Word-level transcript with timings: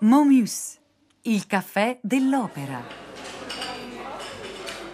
Momus, 0.00 0.78
il 1.22 1.46
caffè 1.46 1.98
dell'opera. 2.02 3.01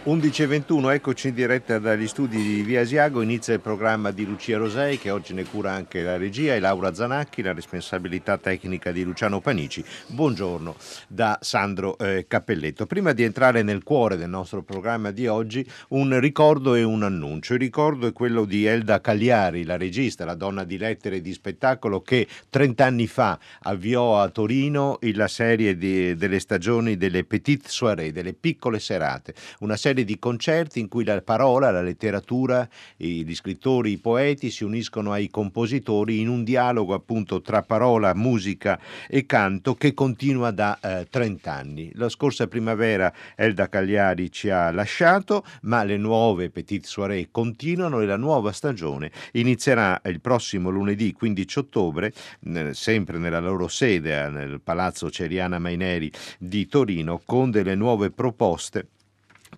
11.21, 0.09 0.95
eccoci 0.95 1.29
in 1.29 1.34
diretta 1.34 1.79
dagli 1.79 2.06
studi 2.06 2.38
di 2.38 2.62
Via 2.62 2.80
Asiago, 2.80 3.20
inizia 3.20 3.52
il 3.52 3.61
programma 3.61 4.11
di 4.11 4.24
Lucia 4.24 4.56
Rosei 4.56 4.96
che 4.96 5.11
oggi 5.11 5.34
ne 5.34 5.45
cura 5.45 5.73
anche 5.73 6.00
la 6.00 6.16
regia 6.16 6.54
e 6.54 6.61
Laura 6.61 6.95
Zanacchi, 6.95 7.42
la 7.42 7.52
responsabilità 7.52 8.38
tecnica 8.38 8.91
di 8.91 9.05
Luciano 9.05 9.42
Panici. 9.42 9.84
Buongiorno 10.06 10.77
da 11.09 11.38
Sandro 11.42 11.98
eh, 11.98 12.24
Cappelletto. 12.27 12.87
Prima 12.87 13.12
di 13.12 13.23
entrare 13.23 13.62
nel 13.62 13.82
cuore 13.82 14.16
del 14.16 14.30
nostro 14.30 14.62
programma 14.62 15.10
di 15.10 15.27
oggi, 15.27 15.62
un 15.88 16.18
ricordo 16.18 16.74
e 16.74 16.84
un 16.84 17.02
annuncio. 17.02 17.52
Il 17.52 17.60
ricordo 17.60 18.06
è 18.06 18.15
quello 18.15 18.46
di 18.46 18.65
Elda 18.65 19.02
Cagliari, 19.02 19.65
la 19.65 19.77
regista, 19.77 20.24
la 20.24 20.37
donna 20.37 20.65
di 20.65 20.79
lettere 20.79 21.16
e 21.16 21.20
di 21.20 21.34
spettacolo 21.34 22.01
che 22.01 22.27
30 22.48 22.82
anni 22.82 23.06
fa 23.06 23.38
avviò 23.65 24.23
a 24.23 24.30
Torino 24.30 24.96
la 25.02 25.29
serie 25.29 25.77
di, 25.77 26.16
delle 26.16 26.40
stagioni 26.40 26.96
delle 26.96 27.24
Petite 27.24 27.68
Soirée, 27.68 28.10
delle 28.10 28.32
piccole 28.32 28.79
serate, 28.79 29.34
una 29.59 29.77
serie 29.77 29.96
serie 29.98 30.05
di 30.05 30.19
concerti 30.19 30.80
in 30.80 30.88
cui 30.88 31.05
la 31.05 31.20
parola, 31.23 31.70
la 31.70 31.83
letteratura, 31.83 32.69
gli 32.97 33.34
scrittori, 33.34 33.93
i 33.93 33.98
poeti 33.98 34.51
si 34.51 34.62
uniscono 34.65 35.12
ai 35.12 35.29
compositori 35.29 36.21
in 36.21 36.29
un 36.29 36.45
dialogo 36.45 36.95
appunto 36.95 37.41
tra 37.41 37.62
parola, 37.62 38.15
musica 38.15 38.79
e 39.09 39.27
canto 39.27 39.74
che 39.74 39.95
continua 39.95 40.51
da 40.51 40.79
eh, 40.80 41.07
30 41.09 41.52
anni. 41.52 41.91
La 41.95 42.09
scorsa 42.09 42.47
primavera 42.47 43.12
Elda 43.34 43.69
Cagliari 43.69 44.30
ci 44.30 44.51
ha 44.51 44.71
lasciato, 44.71 45.45
ma 45.63 45.82
le 45.82 45.96
nuove 45.96 46.51
Petite 46.51 46.87
Soirée 46.87 47.29
continuano 47.30 48.01
e 48.01 48.07
la 48.07 48.16
nuova 48.16 48.52
stagione 48.52 49.10
inizierà 49.33 50.01
il 50.05 50.21
prossimo 50.21 50.71
lunedì 50.71 51.12
15 51.12 51.59
ottobre, 51.59 52.12
eh, 52.45 52.74
sempre 52.74 53.18
nella 53.18 53.40
loro 53.40 53.68
sede 53.68 54.24
eh, 54.24 54.29
nel 54.29 54.60
Palazzo 54.62 55.10
Ceriana 55.10 55.59
Maineri 55.59 56.10
di 56.38 56.66
Torino, 56.68 57.21
con 57.24 57.51
delle 57.51 57.74
nuove 57.74 58.10
proposte 58.10 58.88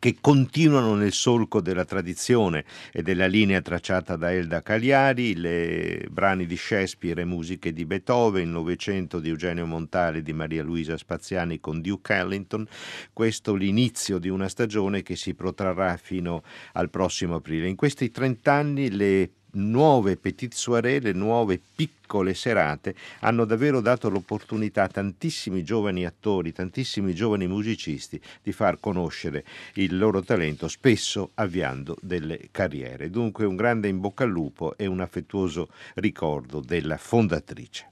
che 0.01 0.17
continuano 0.19 0.95
nel 0.95 1.13
solco 1.13 1.61
della 1.61 1.85
tradizione 1.85 2.65
e 2.91 3.03
della 3.03 3.27
linea 3.27 3.61
tracciata 3.61 4.17
da 4.17 4.33
Elda 4.33 4.63
Cagliari, 4.63 5.37
le 5.37 6.07
brani 6.11 6.47
di 6.47 6.57
Shakespeare 6.57 7.21
e 7.21 7.27
musiche 7.27 7.73
di 7.73 7.85
Beethoven, 7.85 8.43
il 8.45 8.49
Novecento 8.49 9.21
di 9.21 9.29
Eugenio 9.29 9.67
Montale 9.67 10.19
e 10.19 10.23
di 10.23 10.33
Maria 10.33 10.63
Luisa 10.63 10.97
Spaziani 10.97 11.61
con 11.61 11.83
Duke 11.83 12.15
Ellington, 12.15 12.67
questo 13.13 13.55
l'inizio 13.55 14.19
di 14.19 14.31
una 14.31 14.49
stagione 14.49 15.03
che 15.03 15.17
si 15.17 15.35
protrarrà 15.35 15.99
fino 15.99 16.43
al 16.73 16.89
prossimo 16.89 17.35
aprile. 17.35 17.69
In 17.69 17.77
questi 17.77 18.11
30 18.11 18.53
anni 18.53 18.91
le 18.91 19.31
nuove 19.53 20.17
petite 20.17 20.57
soirée, 20.57 21.01
le 21.01 21.13
nuove 21.13 21.61
piccole 21.75 22.35
serate 22.35 22.95
hanno 23.21 23.45
davvero 23.45 23.81
dato 23.81 24.09
l'opportunità 24.09 24.85
a 24.85 24.89
tantissimi 24.89 25.63
giovani 25.63 26.05
attori, 26.05 26.53
tantissimi 26.53 27.15
giovani 27.15 27.47
musicisti 27.47 28.21
di 28.43 28.53
far 28.53 28.79
conoscere 28.81 29.45
il 29.75 29.97
loro 29.97 30.23
talento, 30.23 30.69
spesso 30.69 31.31
avviando 31.35 31.97
delle 32.01 32.49
carriere. 32.51 33.11
Dunque 33.11 33.45
un 33.45 33.57
grande 33.57 33.89
in 33.89 34.01
bocca 34.01 34.25
al 34.25 34.31
lupo 34.31 34.77
e 34.77 34.87
un 34.87 35.01
affettuoso 35.01 35.69
ricordo 35.95 36.61
della 36.61 36.97
fondatrice. 36.97 37.89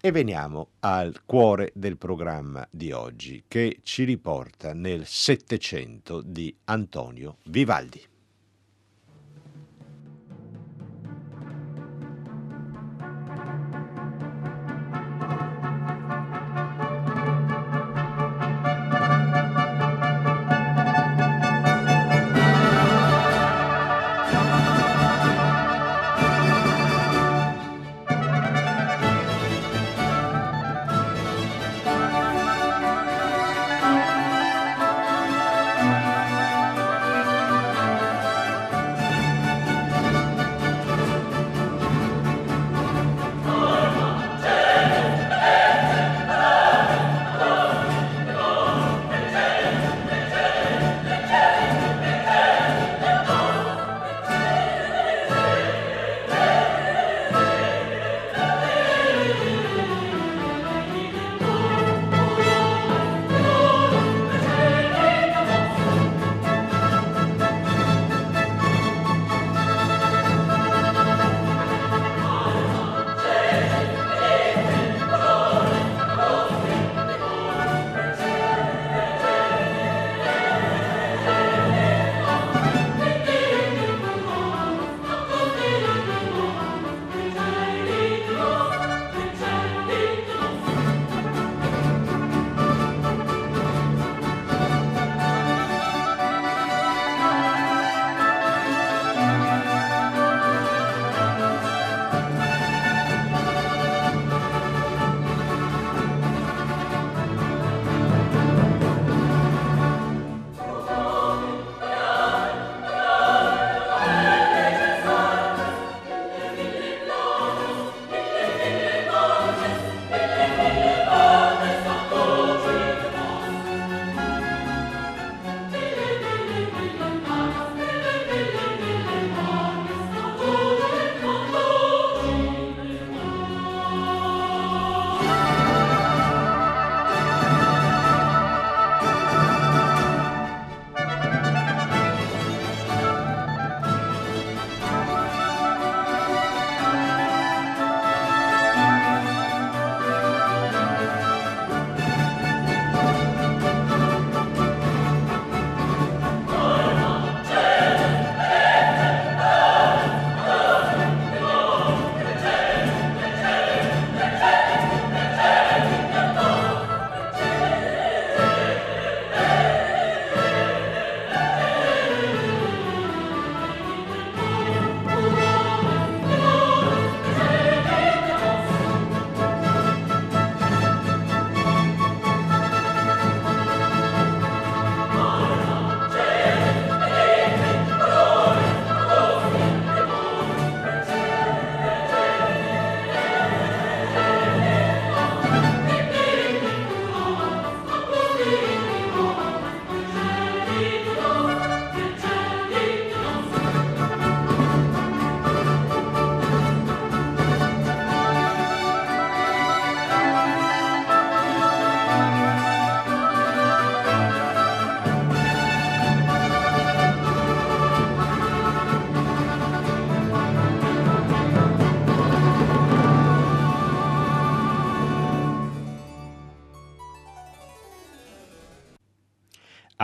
E 0.00 0.12
veniamo 0.12 0.68
al 0.80 1.22
cuore 1.26 1.72
del 1.74 1.96
programma 1.96 2.64
di 2.70 2.92
oggi 2.92 3.42
che 3.48 3.80
ci 3.82 4.04
riporta 4.04 4.72
nel 4.72 5.04
Settecento 5.06 6.22
di 6.24 6.54
Antonio 6.66 7.38
Vivaldi. 7.44 8.00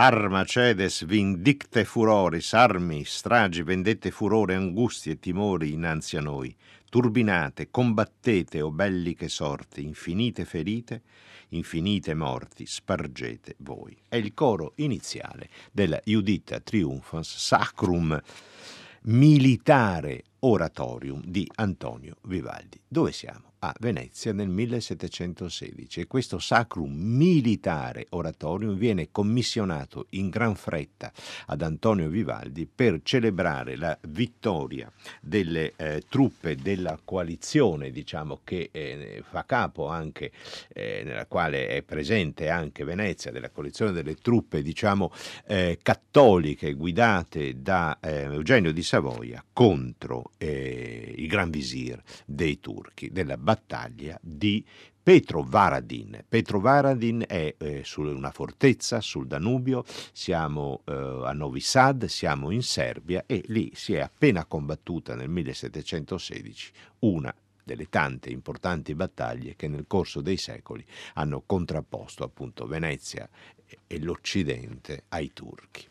Arma 0.07 0.45
cedes 0.45 1.03
vindicte 1.03 1.83
furoris, 1.83 2.53
armi, 2.53 3.03
stragi, 3.05 3.63
vendette 3.63 4.11
furore, 4.11 4.53
angustie 4.53 5.13
e 5.13 5.19
timori 5.19 5.71
innanzi 5.71 6.15
a 6.15 6.21
noi. 6.21 6.55
Turbinate, 6.91 7.71
combattete, 7.71 8.61
o 8.61 8.69
belliche 8.69 9.27
sorti, 9.27 9.83
infinite 9.83 10.45
ferite, 10.45 11.01
infinite 11.49 12.13
morti, 12.13 12.67
spargete 12.67 13.55
voi. 13.61 13.97
È 14.07 14.15
il 14.15 14.35
coro 14.35 14.73
iniziale 14.75 15.49
della 15.71 15.99
Judita 16.03 16.59
Triumphans 16.59 17.37
Sacrum 17.37 18.21
Militare 19.07 20.23
Oratorium 20.39 21.21
di 21.25 21.49
Antonio 21.55 22.17
Vivaldi. 22.23 22.79
Dove 22.87 23.11
siamo? 23.11 23.53
a 23.65 23.73
Venezia 23.79 24.31
nel 24.31 24.49
1716 24.49 26.01
e 26.01 26.07
questo 26.07 26.37
Sacrum 26.37 26.93
Militare 26.93 28.05
Oratorium 28.09 28.75
viene 28.75 29.09
commissionato 29.11 30.05
in 30.09 30.29
gran 30.29 30.55
fretta 30.55 31.11
ad 31.47 31.63
Antonio 31.63 32.07
Vivaldi 32.07 32.67
per 32.67 32.99
celebrare 33.01 33.75
la 33.75 33.97
vittoria 34.09 34.91
delle 35.19 35.73
eh, 35.77 36.03
truppe 36.07 36.55
della 36.55 36.99
coalizione, 37.03 37.89
diciamo 37.89 38.41
che 38.43 38.69
eh, 38.71 39.23
fa 39.27 39.45
capo 39.45 39.87
anche 39.87 40.31
eh, 40.71 41.01
nella 41.03 41.25
quale 41.25 41.67
è 41.67 41.81
presente 41.81 42.49
anche 42.49 42.83
Venezia, 42.83 43.31
della 43.31 43.49
coalizione 43.49 43.91
delle 43.91 44.15
truppe, 44.15 44.61
diciamo 44.61 45.11
eh, 45.47 45.79
cattoliche 45.81 46.73
guidate 46.73 47.61
da 47.61 47.97
eh, 47.99 48.23
Eugenio 48.23 48.71
di 48.71 48.83
Savoia 48.83 49.43
contro 49.51 50.31
eh, 50.37 51.13
il 51.17 51.27
Gran 51.27 51.49
Visir 51.49 52.01
dei 52.25 52.59
turchi 52.59 53.11
della 53.11 53.37
battaglia 53.37 54.17
di 54.21 54.65
Petrovaradin. 55.05 56.25
Petrovaradin 56.27 57.25
è 57.27 57.53
eh, 57.57 57.83
una 57.97 58.31
fortezza 58.31 59.01
sul 59.01 59.27
Danubio, 59.27 59.83
siamo 60.11 60.81
eh, 60.85 61.21
a 61.25 61.31
Novi 61.33 61.59
Sad, 61.59 62.05
siamo 62.05 62.49
in 62.49 62.63
Serbia 62.63 63.23
e 63.27 63.43
lì 63.47 63.71
si 63.75 63.93
è 63.93 63.99
appena 63.99 64.45
combattuta 64.45 65.13
nel 65.13 65.29
1716 65.29 66.71
una 66.99 67.31
delle 67.63 67.87
tante 67.89 68.29
importanti 68.29 68.95
battaglie 68.95 69.55
che 69.55 69.67
nel 69.67 69.85
corso 69.87 70.21
dei 70.21 70.37
secoli 70.37 70.85
hanno 71.15 71.43
contrapposto 71.45 72.23
appunto 72.23 72.65
Venezia 72.65 73.27
e 73.85 73.99
l'Occidente 73.99 75.03
ai 75.09 75.33
turchi. 75.33 75.85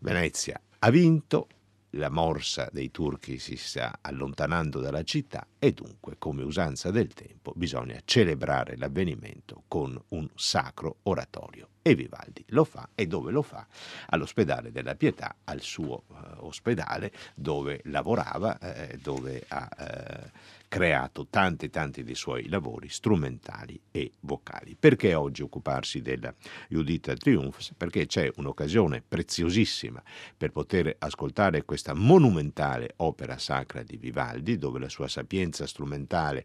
Venezia 0.00 0.60
ha 0.80 0.90
vinto, 0.90 1.48
la 1.94 2.08
morsa 2.08 2.68
dei 2.72 2.90
turchi 2.90 3.38
si 3.38 3.56
sta 3.56 3.98
allontanando 4.00 4.80
dalla 4.80 5.02
città 5.02 5.46
e 5.62 5.72
dunque, 5.72 6.16
come 6.18 6.42
usanza 6.42 6.90
del 6.90 7.12
tempo, 7.12 7.52
bisogna 7.54 8.00
celebrare 8.06 8.78
l'avvenimento 8.78 9.64
con 9.68 10.02
un 10.08 10.26
sacro 10.34 11.00
oratorio. 11.02 11.68
E 11.82 11.94
Vivaldi 11.94 12.44
lo 12.48 12.64
fa 12.64 12.90
e 12.94 13.06
dove 13.06 13.30
lo 13.30 13.42
fa? 13.42 13.66
All'ospedale 14.08 14.72
della 14.72 14.94
Pietà, 14.94 15.36
al 15.44 15.60
suo 15.60 16.04
eh, 16.10 16.14
ospedale 16.38 17.12
dove 17.34 17.80
lavorava, 17.84 18.58
eh, 18.58 18.98
dove 18.98 19.44
ha 19.48 19.68
eh, 19.78 20.30
creato 20.68 21.26
tanti 21.28 21.68
tanti 21.68 22.04
dei 22.04 22.14
suoi 22.14 22.48
lavori 22.48 22.88
strumentali 22.88 23.80
e 23.90 24.12
vocali. 24.20 24.76
Perché 24.78 25.14
oggi 25.14 25.42
occuparsi 25.42 26.00
della 26.00 26.32
Judita 26.68 27.14
Triumphs? 27.14 27.72
Perché 27.76 28.06
c'è 28.06 28.30
un'occasione 28.36 29.02
preziosissima 29.06 30.02
per 30.36 30.52
poter 30.52 30.94
ascoltare 30.98 31.64
questa 31.64 31.92
monumentale 31.92 32.92
opera 32.96 33.36
sacra 33.38 33.82
di 33.82 33.96
Vivaldi, 33.96 34.58
dove 34.58 34.78
la 34.78 34.88
sua 34.88 35.08
sapienza 35.08 35.49
strumentale, 35.52 36.44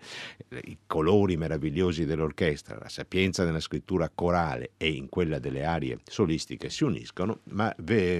i 0.63 0.78
colori 0.86 1.38
meravigliosi 1.38 2.06
dell'orchestra, 2.06 2.78
la 2.80 2.90
sapienza 2.90 3.44
nella 3.44 3.60
scrittura 3.60 4.10
corale 4.13 4.72
e 4.78 4.90
in 4.90 5.10
quella 5.10 5.40
delle 5.40 5.66
arie 5.66 6.00
solistiche 6.04 6.69
si 6.69 6.84
uniscono, 6.84 7.40
ma 7.50 7.74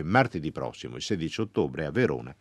martedì 0.04 0.52
prossimo, 0.52 0.96
il 0.96 1.02
16 1.02 1.42
ottobre, 1.42 1.86
a 1.86 1.92
Verona, 1.92 2.36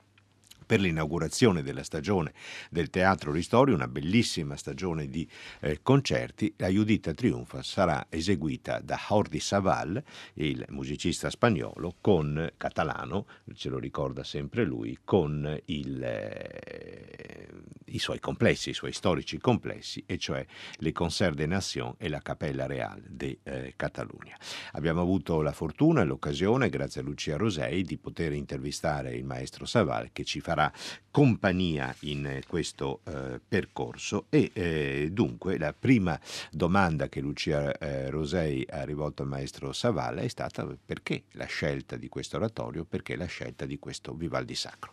per 0.65 0.81
l'inaugurazione 0.81 1.63
della 1.63 1.83
stagione 1.83 2.33
del 2.71 2.91
Teatro 2.91 3.33
Ristori, 3.33 3.73
una 3.73 3.89
bellissima 3.89 4.57
stagione 4.57 5.09
di 5.09 5.29
eh, 5.61 5.81
concerti, 5.83 6.55
la 6.57 6.69
Judita 6.69 7.13
Triunfa 7.13 7.63
sarà 7.63 8.07
eseguita 8.09 8.81
da 8.81 8.99
Jordi 9.09 9.41
Saval, 9.41 10.03
il 10.35 10.65
musicista 10.71 11.31
spagnolo, 11.31 11.97
con 12.01 12.53
catalano, 12.57 13.27
ce 13.55 13.69
lo 13.69 13.79
ricorda 13.79 14.25
sempre 14.25 14.65
lui, 14.65 14.99
con 15.05 15.59
il, 15.67 16.03
eh, 16.03 17.49
i 17.87 17.99
suoi 17.99 18.21
complessi, 18.21 18.71
i 18.71 18.75
suoi 18.75 18.93
storici 18.93 19.39
complessi, 19.39 20.03
e 20.07 20.19
cioè 20.19 20.45
le 20.79 20.93
Concert 20.93 21.35
des 21.35 21.47
Nations 21.47 21.95
e 21.99 22.09
la 22.09 22.21
Cappella 22.21 22.67
Real 22.67 23.03
de 23.07 23.39
eh, 23.43 23.75
Catalunya. 23.77 24.37
Abbiamo 24.73 25.01
avuto 25.01 25.43
la 25.43 25.53
fortuna 25.53 26.03
e 26.03 26.05
l'occasione, 26.05 26.69
grazie 26.71 27.01
a 27.01 27.05
Lucia 27.05 27.37
Rosei, 27.37 27.83
di 27.83 27.99
poter 27.99 28.33
intervistare 28.33 29.15
il 29.15 29.25
maestro 29.25 29.67
Saval 29.67 30.11
che 30.13 30.25
ci 30.25 30.41
fa 30.41 30.54
farà 30.55 30.73
compagnia 31.11 31.95
in 32.03 32.41
questo 32.47 33.01
eh, 33.05 33.41
percorso. 33.47 34.27
E 34.31 34.51
eh, 34.53 35.09
dunque 35.11 35.59
la 35.59 35.75
prima 35.79 36.19
domanda 36.51 37.09
che 37.09 37.21
Lucia 37.21 37.77
eh, 37.77 38.09
Rosei 38.11 38.65
ha 38.71 38.85
rivolto 38.85 39.23
al 39.23 39.29
maestro 39.29 39.73
Savala 39.73 40.21
è 40.21 40.29
stata 40.29 40.67
perché 40.85 41.25
la 41.33 41.47
scelta 41.47 41.97
di 41.97 42.09
questo 42.09 42.37
oratorio, 42.37 42.85
perché 42.85 43.17
la 43.17 43.27
scelta 43.27 43.67
di 43.67 43.79
questo 43.79 44.15
Vivaldi 44.15 44.55
Sacro. 44.55 44.93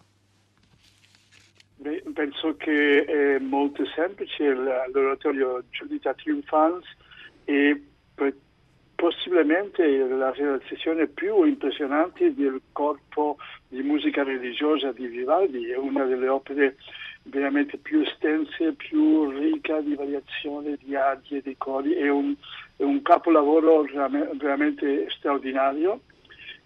Beh, 1.78 2.04
penso 2.14 2.56
che 2.58 3.06
è 3.06 3.40
molto 3.40 3.84
semplice. 3.96 4.54
L'oratorio 4.54 5.64
Giudita 5.70 6.14
Triumphans 6.14 6.86
e 7.46 7.82
possibilmente 9.02 9.84
la 10.10 10.30
realizzazione 10.32 11.08
più 11.08 11.44
impressionante 11.44 12.36
del 12.36 12.62
corpo 12.72 13.38
di 13.68 13.82
musica 13.82 14.22
religiosa 14.22 14.92
di 14.92 15.08
Vivaldi, 15.08 15.72
è 15.72 15.76
una 15.76 16.06
delle 16.06 16.28
opere 16.28 16.76
veramente 17.24 17.78
più 17.78 18.02
estense, 18.02 18.74
più 18.74 19.32
ricca 19.32 19.82
di 19.82 19.96
variazioni, 19.96 20.78
di 20.84 20.96
arie, 20.96 21.42
di 21.42 21.56
cori, 21.58 21.94
è 21.94 22.10
un, 22.10 22.36
è 22.76 22.84
un 22.84 23.02
capolavoro 23.02 23.88
veramente 24.34 25.10
straordinario 25.10 26.02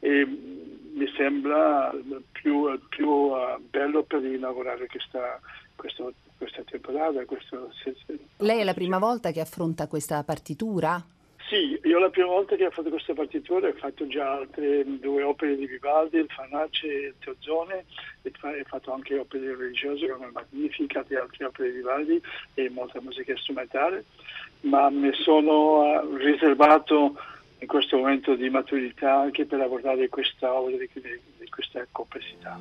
e 0.02 0.26
mi 0.26 1.08
sembra 1.16 1.96
più, 2.34 2.78
più 2.90 3.08
uh, 3.08 3.62
bello 3.70 4.04
per 4.04 4.26
inaugurare 4.26 4.88
questa, 4.88 5.40
questo, 5.74 6.12
questa 6.38 6.64
temporada. 6.64 7.24
Questo... 7.24 7.72
Lei 8.40 8.60
è 8.60 8.64
la 8.66 8.74
prima 8.74 9.00
volta 9.00 9.32
che 9.32 9.40
affronta 9.40 9.88
questa 9.88 10.22
partitura? 10.26 11.02
Sì, 11.48 11.80
io 11.84 12.00
la 12.00 12.10
prima 12.10 12.30
volta 12.30 12.56
che 12.56 12.66
ho 12.66 12.72
fatto 12.72 12.90
questa 12.90 13.14
partitura 13.14 13.68
ho 13.68 13.74
fatto 13.74 14.08
già 14.08 14.32
altre 14.32 14.84
due 15.00 15.22
opere 15.22 15.56
di 15.56 15.68
Vivaldi, 15.68 16.18
il 16.18 16.28
Fanace 16.28 16.88
e 16.88 17.08
il 17.08 17.14
Teozone, 17.20 17.86
e 18.24 18.32
ho 18.42 18.64
fatto 18.66 18.92
anche 18.92 19.20
opere 19.20 19.56
religiose 19.56 20.08
come 20.08 20.32
Magnificat 20.32 21.12
e 21.12 21.18
altre 21.18 21.46
opere 21.46 21.70
di 21.70 21.78
Vivaldi 21.78 22.20
e 22.56 22.70
molta 22.72 23.00
musica 23.00 23.38
strumentale, 23.38 24.06
ma 24.62 24.90
mi 24.90 25.14
sono 25.14 25.84
eh, 25.84 26.18
riservato 26.18 27.16
in 27.60 27.68
questo 27.68 27.98
momento 27.98 28.34
di 28.34 28.50
maturità 28.50 29.14
anche 29.14 29.46
per 29.46 29.62
abordare 29.62 30.10
questa 30.10 30.52
opera 30.52 30.78
di, 30.78 30.90
di 31.38 31.50
questa 31.50 31.86
complessità. 31.92 32.60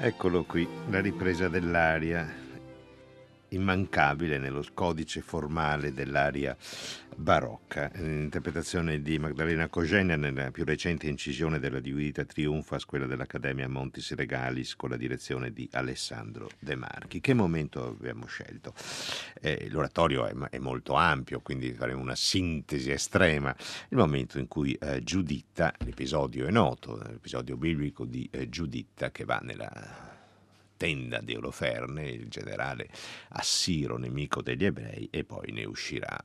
Eccolo 0.00 0.44
qui, 0.44 0.64
la 0.90 1.00
ripresa 1.00 1.48
dell'aria 1.48 2.24
immancabile 3.48 4.38
nello 4.38 4.62
codice 4.72 5.20
formale 5.20 5.92
dell'aria 5.92 6.56
barocca. 7.16 7.67
L'interpretazione 7.78 9.00
di 9.00 9.20
Magdalena 9.20 9.68
Cogenia 9.68 10.16
nella 10.16 10.50
più 10.50 10.64
recente 10.64 11.06
incisione 11.06 11.60
della 11.60 11.78
Divinità 11.78 12.24
Triunfas, 12.24 12.84
quella 12.84 13.06
dell'Accademia 13.06 13.68
Montis 13.68 14.14
Regalis, 14.14 14.74
con 14.74 14.90
la 14.90 14.96
direzione 14.96 15.52
di 15.52 15.68
Alessandro 15.72 16.50
De 16.58 16.74
Marchi. 16.74 17.20
Che 17.20 17.34
momento 17.34 17.86
abbiamo 17.86 18.26
scelto? 18.26 18.74
Eh, 19.40 19.68
l'oratorio 19.70 20.26
è, 20.26 20.34
è, 20.50 20.58
molto 20.58 20.94
ampio, 20.94 21.40
quindi 21.40 21.72
faremo 21.72 22.00
una 22.00 22.16
sintesi 22.16 22.90
estrema. 22.90 23.54
Il 23.90 23.96
momento 23.96 24.38
in 24.38 24.48
cui 24.48 24.72
eh, 24.74 25.02
Giuditta, 25.04 25.72
l'episodio 25.84 26.46
è 26.46 26.50
noto, 26.50 27.00
l'episodio 27.06 27.56
biblico 27.56 28.04
di 28.04 28.28
eh, 28.32 28.48
Giuditta 28.48 29.12
che 29.12 29.24
va 29.24 29.38
nella 29.40 30.17
tenda 30.78 31.20
di 31.20 31.34
Oloferne, 31.34 32.08
il 32.08 32.28
generale 32.28 32.88
assiro 33.30 33.98
nemico 33.98 34.40
degli 34.40 34.64
ebrei, 34.64 35.08
e 35.10 35.24
poi 35.24 35.52
ne 35.52 35.66
uscirà 35.66 36.16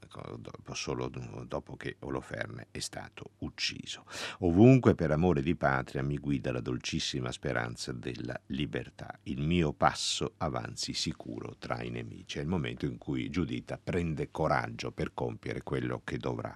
solo 0.72 1.12
dopo 1.46 1.76
che 1.76 1.98
Oloferne 2.00 2.68
è 2.72 2.80
stato 2.80 3.32
ucciso. 3.40 4.06
Ovunque 4.40 4.96
per 4.96 5.12
amore 5.12 5.42
di 5.42 5.56
patria 5.56 6.02
mi 6.04 6.18
guida 6.18 6.54
la 6.54 6.62
dolcissima 6.62 7.32
speranza 7.32 7.92
della 7.92 8.40
libertà. 8.48 9.20
Il 9.24 9.42
mio 9.42 9.74
passo 9.74 10.36
avanzi 10.38 10.94
sicuro 10.94 11.56
tra 11.58 11.82
i 11.82 11.90
nemici. 11.90 12.38
È 12.38 12.42
il 12.42 12.48
momento 12.48 12.86
in 12.86 12.98
cui 12.98 13.30
Giudita 13.30 13.80
prende 13.84 14.30
coraggio 14.30 14.92
per 14.92 15.14
compiere 15.16 15.64
quello 15.64 16.02
che 16.04 16.18
dovrà 16.18 16.56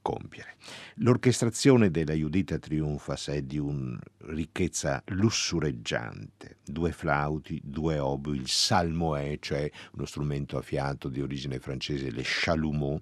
compiere. 0.00 0.56
L'orchestrazione 0.96 1.90
della 1.90 2.14
Judita 2.14 2.58
Triunfas 2.58 3.28
è 3.28 3.42
di 3.42 3.58
una 3.58 3.98
ricchezza 4.28 5.02
lussureggiante. 5.08 6.58
Due 6.64 6.92
flauti 6.92 7.24
flauti, 7.26 7.60
due 7.62 7.98
oboi, 7.98 8.36
il 8.36 8.48
salmoè, 8.48 9.38
cioè 9.40 9.70
uno 9.92 10.06
strumento 10.06 10.56
a 10.56 10.62
fiato 10.62 11.08
di 11.08 11.20
origine 11.20 11.58
francese, 11.58 12.10
le 12.10 12.22
chalumeau, 12.24 13.00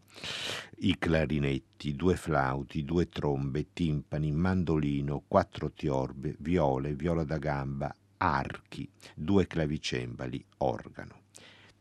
i 0.78 0.96
clarinetti, 0.98 1.94
due 1.94 2.16
flauti, 2.16 2.84
due 2.84 3.08
trombe, 3.08 3.72
timpani, 3.72 4.32
mandolino, 4.32 5.24
quattro 5.28 5.70
tiorbe, 5.72 6.36
viole, 6.38 6.94
viola 6.94 7.24
da 7.24 7.38
gamba, 7.38 7.94
archi, 8.16 8.88
due 9.14 9.46
clavicembali, 9.46 10.44
organo 10.58 11.23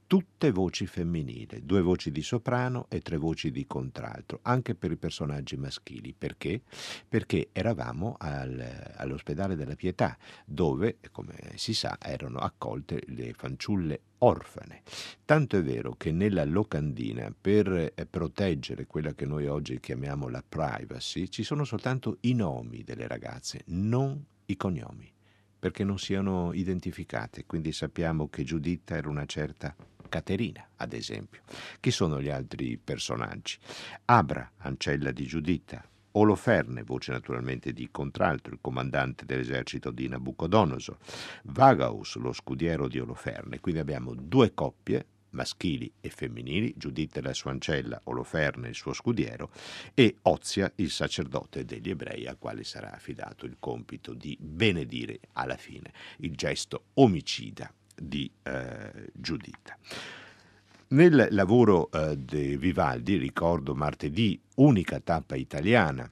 tutte 0.08 0.52
voci 0.52 0.86
femminili, 0.86 1.62
due 1.64 1.82
voci 1.82 2.12
di 2.12 2.22
soprano 2.22 2.86
e 2.90 3.00
tre 3.00 3.18
voci 3.18 3.52
di 3.52 3.66
contralto, 3.66 4.40
anche 4.44 4.76
per 4.76 4.92
i 4.92 4.98
personaggi 4.98 5.58
maschili. 5.58 6.14
Perché? 6.18 6.62
Perché 7.08 7.50
eravamo 7.52 8.16
al, 8.20 8.94
all'ospedale 8.96 9.56
della 9.56 9.76
Pietà, 9.76 10.18
dove, 10.46 10.98
come 11.12 11.34
si 11.56 11.74
sa, 11.74 11.98
erano 12.00 12.40
accolte 12.40 13.02
le 13.08 13.34
fanciulle 13.34 14.02
orfane. 14.20 14.84
Tanto 15.26 15.58
è 15.58 15.64
vero 15.64 15.96
che 15.96 16.12
nella 16.12 16.46
locandina, 16.46 17.34
per 17.40 17.92
eh, 17.94 18.06
proteggere 18.06 18.86
quella 18.86 19.14
che 19.14 19.26
noi 19.26 19.48
oggi 19.48 19.80
chiamiamo 19.80 20.30
la 20.30 20.44
privacy, 20.48 21.28
ci 21.28 21.44
sono 21.44 21.64
soltanto 21.64 22.18
i 22.22 22.34
nomi 22.34 22.84
delle 22.84 23.08
ragazze, 23.08 23.64
non 23.68 24.24
i 24.46 24.56
cognomi 24.56 25.12
perché 25.64 25.86
non 25.86 25.98
siano 25.98 26.52
identificate, 26.52 27.46
quindi 27.46 27.72
sappiamo 27.72 28.28
che 28.28 28.44
Giuditta 28.44 28.98
era 28.98 29.08
una 29.08 29.26
certa 29.26 29.74
Caterina, 30.14 30.70
ad 30.76 30.94
esempio. 30.94 31.42
Chi 31.80 31.90
sono 31.90 32.22
gli 32.22 32.30
altri 32.30 32.78
personaggi? 32.78 33.58
Abra, 34.06 34.48
ancella 34.58 35.10
di 35.12 35.26
Giuditta, 35.26 35.84
Oloferne, 36.12 36.84
voce 36.84 37.12
naturalmente 37.12 37.74
di 37.74 37.90
Contralto, 37.90 38.52
il 38.52 38.60
comandante 38.62 39.26
dell'esercito 39.26 39.90
di 39.90 40.08
Nabucodonosor, 40.08 40.98
Vagaus, 41.46 42.18
lo 42.18 42.32
scudiero 42.32 42.88
di 42.88 43.00
Oloferne. 43.00 43.60
Quindi 43.60 43.82
abbiamo 43.82 44.14
due 44.14 44.54
coppie 44.54 45.04
maschili 45.32 45.92
e 46.00 46.10
femminili, 46.10 46.76
Giuditta 46.78 47.20
la 47.20 47.34
sua 47.34 47.50
ancella, 47.50 48.00
Oloferne 48.04 48.68
il 48.68 48.76
suo 48.76 48.94
scudiero 48.94 49.50
e 49.96 50.18
Ozia 50.22 50.72
il 50.76 50.92
sacerdote 50.92 51.66
degli 51.66 51.90
ebrei 51.90 52.28
al 52.28 52.38
quale 52.38 52.64
sarà 52.64 52.94
affidato 52.94 53.48
il 53.48 53.56
compito 53.58 54.14
di 54.14 54.38
benedire 54.40 55.22
alla 55.32 55.58
fine 55.58 55.92
il 56.18 56.36
gesto 56.36 56.90
omicida 56.94 57.74
di 57.96 58.30
eh, 58.44 59.12
Giuditta. 59.14 59.78
Nel 60.90 61.28
lavoro 61.32 61.90
eh, 61.92 62.16
di 62.24 62.56
Vivaldi, 62.56 63.18
ricordo 63.18 63.74
martedì, 63.74 64.40
unica 64.56 65.00
tappa 65.00 65.36
italiana 65.36 66.10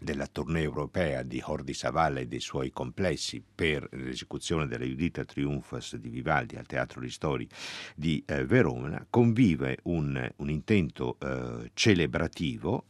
della 0.00 0.26
tournée 0.26 0.62
europea 0.62 1.22
di 1.22 1.40
Hordi 1.44 1.74
Savala 1.74 2.20
e 2.20 2.26
dei 2.26 2.40
suoi 2.40 2.70
complessi 2.72 3.42
per 3.54 3.86
l'esecuzione 3.92 4.66
della 4.66 4.84
Judita 4.84 5.24
Triumphas 5.24 5.96
di 5.96 6.08
Vivaldi 6.08 6.56
al 6.56 6.66
Teatro 6.66 7.00
Ristori 7.00 7.46
di 7.94 8.22
eh, 8.26 8.44
Verona, 8.46 9.06
convive 9.08 9.78
un, 9.84 10.28
un 10.36 10.50
intento 10.50 11.16
eh, 11.20 11.70
celebrativo 11.74 12.86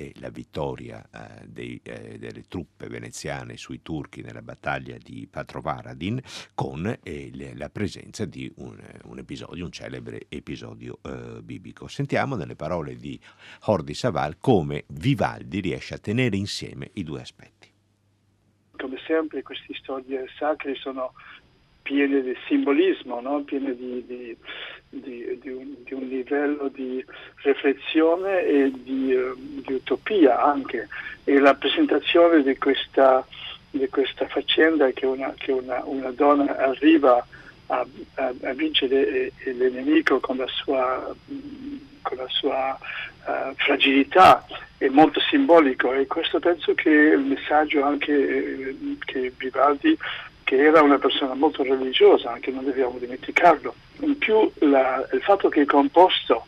e 0.00 0.12
la 0.18 0.30
vittoria 0.30 1.06
eh, 1.12 1.46
dei, 1.46 1.78
eh, 1.82 2.16
delle 2.18 2.44
truppe 2.48 2.86
veneziane 2.86 3.58
sui 3.58 3.82
turchi 3.82 4.22
nella 4.22 4.40
battaglia 4.40 4.96
di 4.96 5.28
Patrovaradin 5.30 6.18
con 6.54 6.98
eh, 7.02 7.30
la 7.54 7.68
presenza 7.68 8.24
di 8.24 8.50
un, 8.56 8.78
un, 9.04 9.18
episodio, 9.18 9.66
un 9.66 9.70
celebre 9.70 10.24
episodio 10.30 11.00
eh, 11.02 11.42
biblico. 11.42 11.86
Sentiamo 11.86 12.34
nelle 12.34 12.56
parole 12.56 12.96
di 12.96 13.20
Hordi 13.64 13.92
Saval 13.92 14.38
come 14.38 14.84
Vivaldi 14.86 15.60
riesce 15.60 15.92
a 15.92 15.98
tenere 15.98 16.34
insieme 16.34 16.88
i 16.94 17.02
due 17.02 17.20
aspetti. 17.20 17.68
Come 18.78 18.96
sempre 19.06 19.42
queste 19.42 19.74
storie 19.74 20.24
sacre 20.38 20.76
sono 20.76 21.12
piene 21.82 22.22
di 22.22 22.34
simbolismo, 22.46 23.20
no? 23.20 23.42
piene 23.42 23.74
di, 23.74 24.04
di, 24.06 24.36
di, 24.88 25.19
di, 25.90 25.94
un, 25.94 26.08
di, 26.08 26.16
livello 26.16 26.68
di 26.68 27.04
riflessione 27.42 28.44
e 28.44 28.72
di, 28.72 29.12
uh, 29.12 29.72
utopia 29.72 30.42
anche. 30.42 30.88
E 31.24 31.38
la 31.38 31.54
presentazione 31.54 32.42
di 32.42 32.56
questa, 32.56 33.26
questa 33.90 34.26
faccenda 34.28 34.90
che, 34.90 35.06
una, 35.06 35.34
che 35.36 35.52
una, 35.52 35.82
una, 35.84 36.10
donna 36.10 36.56
arriva 36.56 37.24
a, 37.66 37.86
a, 38.14 38.32
a 38.42 38.52
vincere 38.52 39.32
il 39.44 39.70
nemico 39.72 40.20
con 40.20 40.36
la 40.36 40.48
sua, 40.48 41.14
con 42.02 42.16
la 42.16 42.28
sua 42.28 42.78
uh, 43.26 43.54
fragilità 43.56 44.44
è 44.78 44.88
molto 44.88 45.20
simbolico 45.20 45.92
e 45.92 46.06
questo 46.06 46.38
penso 46.38 46.72
che 46.72 46.88
il 46.88 47.20
messaggio 47.20 47.84
anche 47.84 48.12
eh, 48.12 48.76
che 49.04 49.30
Vivaldi 49.36 49.96
che 50.50 50.56
era 50.56 50.82
una 50.82 50.98
persona 50.98 51.34
molto 51.34 51.62
religiosa, 51.62 52.32
anche 52.32 52.50
non 52.50 52.64
dobbiamo 52.64 52.98
dimenticarlo. 52.98 53.72
In 54.00 54.18
più 54.18 54.50
la, 54.58 55.06
il 55.12 55.22
fatto 55.22 55.48
che 55.48 55.60
è 55.60 55.64
composto 55.64 56.46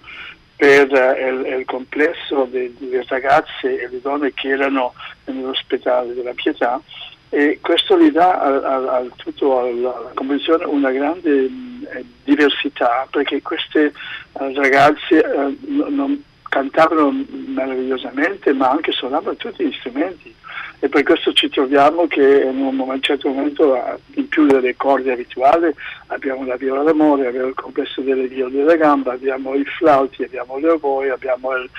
per 0.57 0.93
eh, 0.93 1.29
il, 1.29 1.59
il, 1.61 1.65
complesso 1.65 2.49
delle 2.51 3.05
ragazze 3.07 3.81
e 3.81 3.89
le 3.89 4.01
donne 4.01 4.35
che 4.35 4.49
erano 4.49 4.93
nell'ospedale 5.27 6.15
della 6.15 6.33
Pietà 6.33 6.81
e 7.29 7.61
questo 7.63 7.97
gli 7.97 8.11
dà 8.11 8.41
al, 8.41 8.65
al, 8.65 8.89
al 8.89 9.13
tutto 9.15 9.61
alla 9.61 10.11
composizione 10.15 10.65
una 10.65 10.91
grande 10.91 11.45
eh, 11.45 12.05
diversità 12.25 13.07
perché 13.09 13.41
queste 13.41 13.85
eh, 13.85 14.53
ragazze 14.53 15.25
eh, 15.25 15.57
non 15.69 16.21
cantavano 16.53 17.25
meravigliosamente 17.47 18.53
ma 18.53 18.69
anche 18.69 18.93
suonavano 18.93 19.37
tutti 19.37 19.65
gli 19.65 19.73
strumenti. 19.73 20.35
E 20.81 20.89
per 20.89 21.03
questo 21.05 21.33
ci 21.33 21.49
troviamo 21.49 22.07
che 22.09 22.43
in 22.43 22.59
un 22.59 23.01
certo 23.01 23.29
momento 23.29 23.81
in 24.15 24.29
più 24.29 24.45
delle 24.47 24.77
corde 24.77 25.13
abituali 25.13 25.73
abbiamo 26.09 26.45
la 26.45 26.57
viola 26.57 26.83
d'amore, 26.83 27.29
abbiamo 27.29 27.47
il 27.47 27.55
complesso 27.55 28.03
delle 28.03 28.27
viole 28.27 28.51
della 28.51 28.77
gamba, 28.77 29.13
abbiamo 29.13 29.55
i 29.55 29.65
flauti, 29.65 30.25
abbiamo 30.25 30.59
le 30.59 30.71
oboe, 30.71 31.11
abbiamo 31.11 31.57
il 31.57 31.71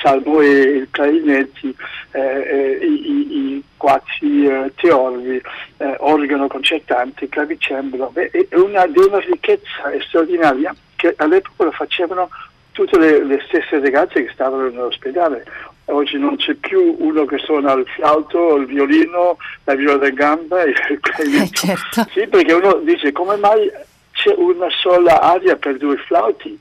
salmo 0.00 0.40
e 0.40 0.76
i 0.76 0.88
clarinetti, 0.90 1.76
eh, 2.12 2.20
eh, 2.20 2.86
i, 2.86 3.10
i, 3.10 3.36
i 3.36 3.64
quattri 3.76 4.46
eh, 4.46 4.72
teorbi, 4.76 5.42
eh, 5.78 5.96
organo 5.98 6.46
concertante, 6.46 7.28
clavicembalo, 7.28 8.12
è 8.14 8.46
una, 8.52 8.84
una 8.84 9.18
ricchezza 9.18 9.92
straordinaria 10.06 10.74
che 10.94 11.14
all'epoca 11.16 11.64
lo 11.64 11.72
facevano 11.72 12.30
tutte 12.72 12.98
le, 12.98 13.24
le, 13.24 13.42
stesse 13.46 13.80
ragazze 13.80 14.24
che 14.24 14.30
stavano 14.32 14.68
nell'ospedale. 14.68 15.44
Oggi 15.86 16.18
non 16.18 16.36
c'è 16.36 16.54
più 16.54 16.96
uno 16.98 17.24
che 17.24 17.38
suona 17.38 17.72
il 17.72 17.86
flauto, 17.86 18.56
il 18.56 18.66
violino, 18.66 19.36
la 19.64 19.74
viola 19.74 19.98
da 19.98 20.10
gamba 20.10 20.62
e 20.62 20.70
eh, 20.72 21.50
certo. 21.50 22.06
Sì, 22.12 22.26
perché 22.26 22.52
uno 22.52 22.80
dice 22.84 23.12
come 23.12 23.36
mai 23.36 23.70
c'è 24.12 24.32
una 24.36 24.68
sola 24.70 25.20
aria 25.20 25.56
per 25.56 25.76
due 25.76 25.96
flauti? 25.96 26.58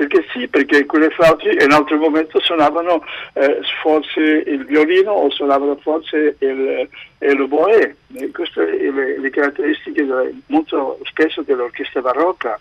Perché 0.00 0.24
sì, 0.32 0.48
perché 0.48 0.86
quelle 0.86 1.10
flauti 1.10 1.48
in 1.48 1.58
un 1.60 1.72
altro 1.72 1.98
momento 1.98 2.40
suonavano 2.40 3.04
eh, 3.34 3.60
forse 3.82 4.20
il 4.46 4.64
violino 4.64 5.12
o 5.12 5.30
suonavano 5.30 5.76
forse 5.76 6.36
il, 6.38 6.88
l'oboe. 7.18 7.96
Queste 8.32 8.52
sono 8.54 8.66
le, 8.66 9.18
le 9.18 9.28
caratteristiche 9.28 10.06
molto 10.46 10.98
spesso 11.04 11.42
dell'orchestra 11.42 12.00
barocca 12.00 12.58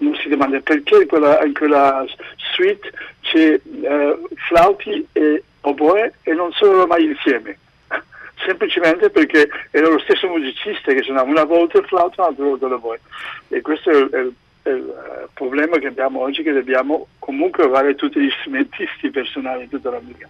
uno 0.00 0.14
si 0.16 0.28
domanda 0.28 0.60
perché 0.60 0.96
in 0.96 1.06
quella, 1.06 1.42
in 1.44 1.54
quella 1.54 2.04
suite 2.36 2.92
c'è 3.22 3.58
uh, 3.64 4.28
flauti 4.48 5.06
e 5.12 5.44
oboe 5.62 6.12
e 6.24 6.34
non 6.34 6.52
sono 6.52 6.84
mai 6.84 7.04
insieme. 7.04 7.58
semplicemente 8.44 9.08
perché 9.08 9.48
era 9.70 9.88
lo 9.88 9.98
stesso 10.00 10.28
musicista 10.28 10.92
che 10.92 11.00
suonava 11.00 11.30
una 11.30 11.44
volta 11.44 11.78
il 11.78 11.86
flauto, 11.86 12.20
un'altra 12.20 12.44
volta 12.44 12.68
la 12.68 12.76
voce. 12.76 13.00
E 13.48 13.62
questo 13.62 13.88
è, 13.88 14.08
è 14.10 14.26
il 14.70 14.88
eh, 14.88 15.28
problema 15.32 15.78
che 15.78 15.86
abbiamo 15.86 16.20
oggi, 16.20 16.42
che 16.42 16.52
dobbiamo 16.52 17.06
comunque 17.18 17.64
avere 17.64 17.94
tutti 17.94 18.20
gli 18.20 18.30
strumentisti 18.40 19.10
per 19.10 19.26
suonare 19.26 19.68
tutta 19.68 19.90
la 19.90 20.00
musica. 20.00 20.28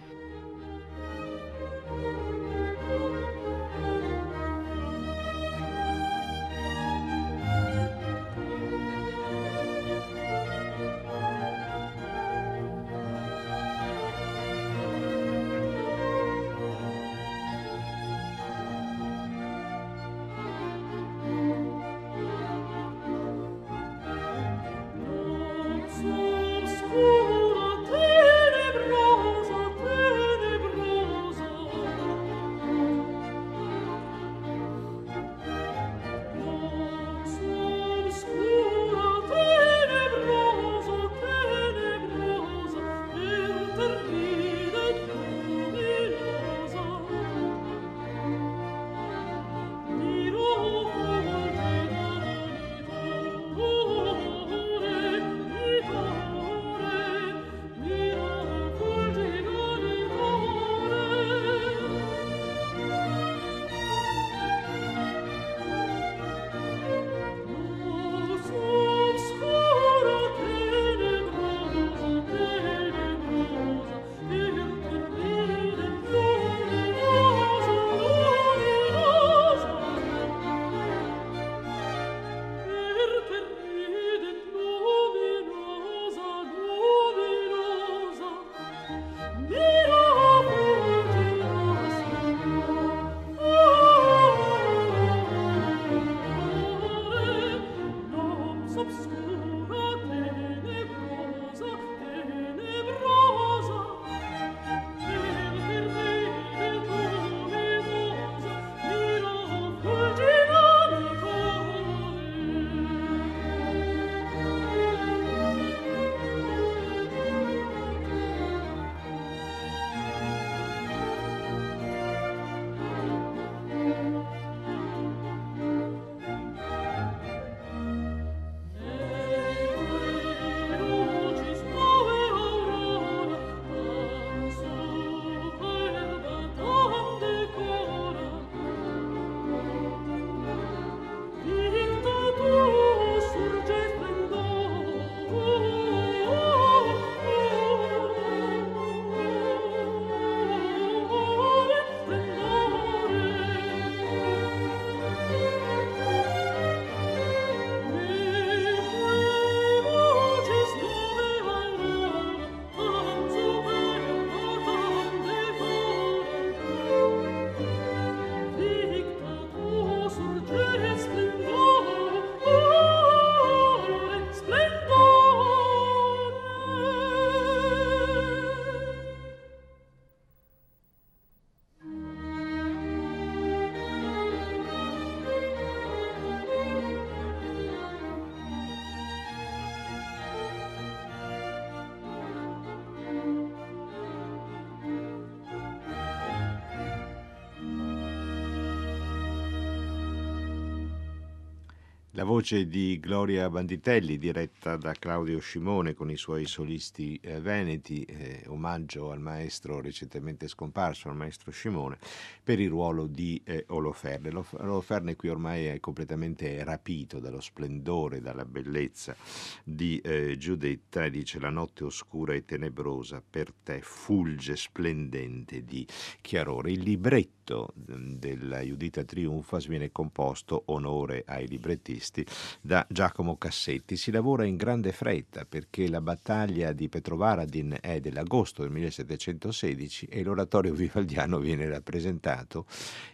La 202.17 202.23
voce 202.23 202.65
di 202.65 202.99
Gloria 202.99 203.47
Banditelli, 203.47 204.17
diretta 204.17 204.75
da 204.75 204.93
Claudio 204.93 205.37
Scimone 205.37 205.93
con 205.93 206.09
i 206.09 206.17
suoi 206.17 206.47
solisti 206.47 207.19
eh, 207.21 207.39
veneti, 207.39 208.01
eh, 208.05 208.43
omaggio 208.47 209.11
al 209.11 209.19
maestro 209.19 209.79
recentemente 209.81 210.47
scomparso, 210.47 211.09
al 211.09 211.15
maestro 211.15 211.51
Scimone, 211.51 211.99
per 212.43 212.59
il 212.59 212.69
ruolo 212.69 213.05
di 213.05 213.39
eh, 213.45 213.65
Oloferne. 213.67 214.31
Oloferne 214.53 215.15
qui 215.15 215.29
ormai 215.29 215.65
è 215.67 215.79
completamente 215.79 216.63
rapito 216.63 217.19
dallo 217.19 217.39
splendore, 217.39 218.19
dalla 218.19 218.45
bellezza 218.45 219.15
di 219.63 219.99
eh, 219.99 220.37
Giudetta 220.39 221.05
e 221.05 221.11
dice 221.11 221.39
la 221.39 221.51
notte 221.51 221.83
oscura 221.83 222.33
e 222.33 222.45
tenebrosa 222.45 223.21
per 223.29 223.53
te 223.61 223.81
fulge 223.83 224.55
splendente 224.55 225.63
di 225.63 225.85
chiarore. 226.21 226.71
Il 226.71 226.81
libretto 226.81 227.75
mm, 227.77 228.15
della 228.15 228.61
Judita 228.61 229.03
Triunfas 229.03 229.67
viene 229.67 229.91
composto 229.91 230.63
onore 230.65 231.23
ai 231.27 231.47
librettisti 231.47 232.06
previsti 232.07 232.25
da 232.61 232.85
Giacomo 232.89 233.37
Cassetti. 233.37 233.97
Si 233.97 234.11
lavora 234.11 234.45
in 234.45 234.55
grande 234.55 234.91
fretta 234.91 235.45
perché 235.45 235.87
la 235.89 236.01
battaglia 236.01 236.71
di 236.71 236.89
Petrovaradin 236.89 237.77
è 237.81 237.99
dell'agosto 237.99 238.61
del 238.61 238.71
1716 238.71 240.05
e 240.05 240.23
l'oratorio 240.23 240.73
vivaldiano 240.73 241.39
viene 241.39 241.67
rappresentato 241.67 242.65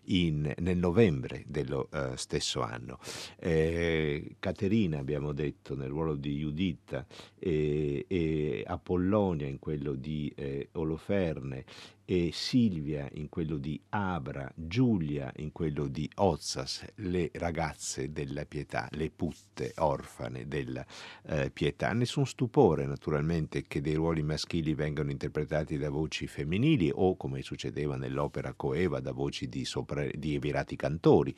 in, 0.06 0.54
nel 0.60 0.78
novembre 0.78 1.44
dello 1.48 1.90
uh, 1.92 2.16
stesso 2.16 2.62
anno. 2.62 3.00
Eh, 3.40 4.36
Caterina, 4.40 5.00
abbiamo 5.00 5.34
detto, 5.34 5.76
nel 5.76 5.90
ruolo 5.90 6.16
di 6.16 6.40
Giuditta 6.40 7.06
e, 7.40 8.06
e 8.08 8.64
Apollonia 8.66 9.48
in 9.48 9.60
quello 9.60 9.94
di 9.94 10.32
eh, 10.36 10.70
Oloferne 10.74 11.66
e 12.06 12.32
Silvia 12.34 13.08
in 13.14 13.30
quello 13.30 13.58
di 13.58 13.80
Abra, 13.90 14.52
Giulia 14.56 15.32
in 15.38 15.52
quello 15.52 15.88
di 15.88 16.10
Ozzas, 16.16 16.86
le 16.96 17.30
ragazze 17.34 18.12
della 18.12 18.46
pietà, 18.46 18.88
le 18.92 19.10
putte 19.10 19.74
orfane 19.78 20.48
della 20.48 20.86
eh, 21.26 21.50
pietà. 21.52 21.94
Nessun 21.94 22.26
stupore 22.26 22.86
naturalmente 22.86 23.64
che 23.64 23.82
dei 23.82 23.96
ruoli 23.96 24.24
maschili 24.24 24.74
vengano 24.74 25.12
interpretati 25.12 25.78
da 25.78 25.90
voci 25.90 26.28
femminili 26.28 26.92
o 26.94 27.16
come 27.16 27.42
succedeva 27.42 27.96
nell'opera 27.96 28.54
coeva 28.54 29.00
da 29.00 29.12
voci 29.12 29.48
di, 29.48 29.66
sopra, 29.66 30.06
di 30.14 30.38
virati 30.40 30.76
cantori. 30.76 31.34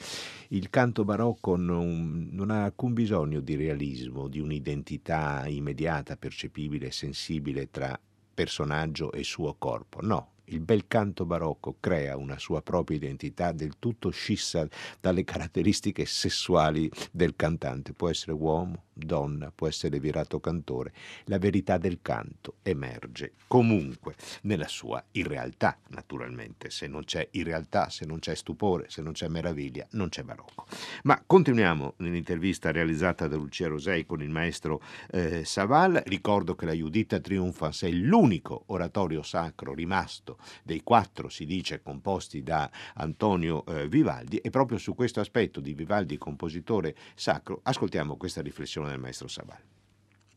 Il 0.49 0.69
canto 0.69 1.04
barocco 1.04 1.56
non, 1.56 2.30
non 2.32 2.49
ha 2.49 2.63
alcun 2.63 2.93
bisogno 2.93 3.39
di 3.39 3.56
realismo, 3.56 4.28
di 4.28 4.39
un'identità 4.39 5.45
immediata, 5.47 6.17
percepibile 6.17 6.91
sensibile 6.91 7.69
tra 7.69 7.99
personaggio 8.34 9.12
e 9.12 9.23
suo 9.23 9.56
corpo. 9.58 10.01
No, 10.01 10.34
Il 10.49 10.60
bel 10.60 10.88
canto 10.88 11.25
barocco 11.25 11.77
crea 11.79 12.17
una 12.17 12.38
sua 12.38 12.62
propria 12.62 12.97
identità 12.97 13.51
del 13.51 13.79
tutto 13.79 14.12
scissa 14.12 14.67
dalle 14.99 15.23
caratteristiche 15.23 16.05
sessuali 16.05 16.89
del 17.12 17.36
cantante. 17.36 17.93
Può 17.93 18.10
essere 18.10 18.34
uomo, 18.34 18.84
donna, 18.93 19.51
può 19.53 19.67
essere 19.67 19.99
virato 19.99 20.39
cantore. 20.39 20.93
La 21.25 21.39
verità 21.39 21.77
del 21.77 21.99
canto 22.01 22.58
emerge 22.62 23.34
comunque 23.47 24.15
nella 24.43 24.67
sua 24.67 25.03
irrealtà, 25.12 25.79
naturalmente. 25.89 26.69
Se 26.69 26.86
non 26.86 27.03
c'è 27.05 27.27
irrealtà, 27.31 27.89
se 27.89 28.05
non 28.05 28.19
c'è 28.19 28.36
stupore, 28.36 28.86
se 28.89 29.01
non 29.01 29.13
c'è 29.13 29.27
meraviglia, 29.27 29.88
non 29.91 30.10
c'è 30.10 30.23
barocco. 30.23 30.67
Ma 31.03 31.21
continuiamo 31.25 31.95
nell'intervista 31.97 32.71
realizzata 32.71 33.27
da 33.27 33.36
Lucia 33.36 33.67
Rosei 33.67 34.05
con 34.05 34.21
il 34.21 34.29
maestro 34.29 34.81
eh, 35.10 35.43
Saval. 35.43 36.03
Ricordo 36.05 36.55
che 36.55 36.65
la 36.65 36.73
Judita 36.73 37.19
Triumphans 37.19 37.81
è 37.84 37.89
l'unico 37.89 38.63
oratorio 38.67 39.23
sacro 39.23 39.73
rimasto 39.73 40.35
dei 40.63 40.82
quattro, 40.82 41.30
si 41.30 41.45
dice, 41.45 41.82
composti 41.82 42.43
da 42.43 42.69
Antonio 42.95 43.65
eh, 43.65 43.88
Vivaldi 43.88 44.38
e 44.38 44.50
proprio 44.50 44.78
su 44.78 44.95
questo 44.95 45.19
aspetto 45.19 45.60
di 45.60 45.74
Vivaldi 45.74 46.17
compositore 46.17 46.95
sacro 47.15 47.60
ascoltiamo 47.63 48.17
questa 48.17 48.41
riflessione 48.41 48.89
del 48.89 49.00
maestro 49.00 49.28
Sabal. 49.28 49.58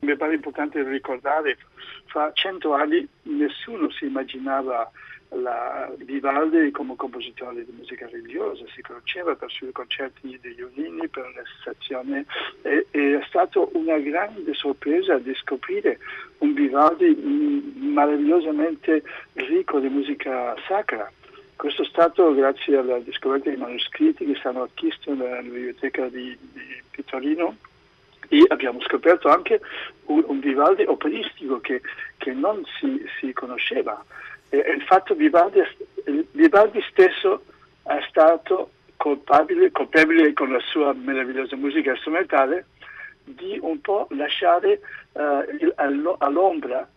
Mi 0.00 0.16
pare 0.16 0.34
importante 0.34 0.82
ricordare, 0.88 1.58
fra 2.06 2.30
cento 2.32 2.72
anni 2.72 3.06
nessuno 3.22 3.90
si 3.90 4.06
immaginava 4.06 4.90
la 5.30 5.92
Vivaldi 5.98 6.70
come 6.70 6.96
compositore 6.96 7.64
di 7.64 7.72
musica 7.76 8.08
religiosa, 8.08 8.64
si 8.74 8.80
conosceva 8.80 9.34
per 9.34 9.50
i 9.60 9.72
concerti 9.72 10.38
degli 10.40 10.54
violini, 10.54 11.08
per 11.08 11.30
la 11.34 11.42
stazione 11.60 12.24
e, 12.62 12.86
è 12.90 13.20
stata 13.26 13.60
una 13.72 13.98
grande 13.98 14.54
sorpresa 14.54 15.18
di 15.18 15.34
scoprire 15.34 15.98
un 16.38 16.54
Vivaldi 16.54 17.14
meravigliosamente 17.76 19.02
ricco 19.34 19.80
di 19.80 19.88
musica 19.88 20.54
sacra. 20.66 21.10
Questo 21.56 21.82
è 21.82 21.86
stato 21.86 22.32
grazie 22.34 22.76
alla 22.76 23.00
scoperta 23.10 23.48
dei 23.48 23.58
manoscritti 23.58 24.24
che 24.24 24.36
stanno 24.36 24.62
a 24.62 24.68
nella 25.06 25.42
biblioteca 25.42 26.08
di, 26.08 26.36
di 26.38 27.04
Torino 27.04 27.56
e 28.28 28.44
abbiamo 28.48 28.80
scoperto 28.82 29.28
anche 29.28 29.60
un, 30.04 30.22
un 30.26 30.38
Vivaldi 30.38 30.84
operistico 30.84 31.60
che, 31.60 31.80
che 32.18 32.32
non 32.32 32.62
si, 32.78 33.04
si 33.18 33.32
conosceva 33.32 34.04
e 34.48 34.58
il 34.58 34.82
fatto 34.82 35.14
Vivaldi, 35.14 35.60
Vivaldi 36.32 36.80
stesso 36.90 37.42
è 37.82 38.00
stato 38.08 38.70
colpabile, 38.96 39.70
colpevole 39.70 40.32
con 40.32 40.52
la 40.52 40.60
sua 40.60 40.92
meravigliosa 40.92 41.56
musica 41.56 41.94
strumentale 41.96 42.66
di 43.24 43.58
un 43.60 43.80
po' 43.80 44.06
lasciare 44.10 44.80
uh, 45.12 45.72
all'ombra 45.74 46.88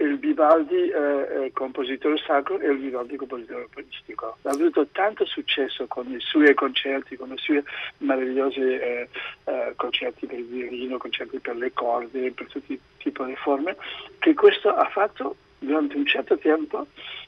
il 0.00 0.18
Vivaldi 0.18 0.88
eh, 0.90 1.44
eh, 1.46 1.52
compositore 1.52 2.18
sacro 2.18 2.60
e 2.60 2.70
il 2.70 2.78
Vivaldi 2.78 3.16
compositore 3.16 3.64
operistico. 3.64 4.36
Ha 4.42 4.50
avuto 4.50 4.86
tanto 4.92 5.24
successo 5.24 5.86
con 5.88 6.08
i 6.12 6.20
suoi 6.20 6.54
concerti, 6.54 7.16
con 7.16 7.32
i 7.32 7.38
suoi 7.38 7.62
meravigliosi 7.98 8.60
eh, 8.60 9.08
eh, 9.44 9.72
concerti 9.74 10.26
per 10.26 10.38
il 10.38 10.46
violino, 10.46 10.98
concerti 10.98 11.40
per 11.40 11.56
le 11.56 11.72
corde, 11.72 12.30
per 12.30 12.46
tutti 12.46 12.74
i 12.74 12.80
tipi 12.98 13.24
di 13.24 13.36
forme, 13.36 13.76
che 14.20 14.34
questo 14.34 14.68
ha 14.68 14.88
fatto 14.88 15.36
durante 15.58 15.96
un 15.96 16.06
certo 16.06 16.38
tempo 16.38 16.86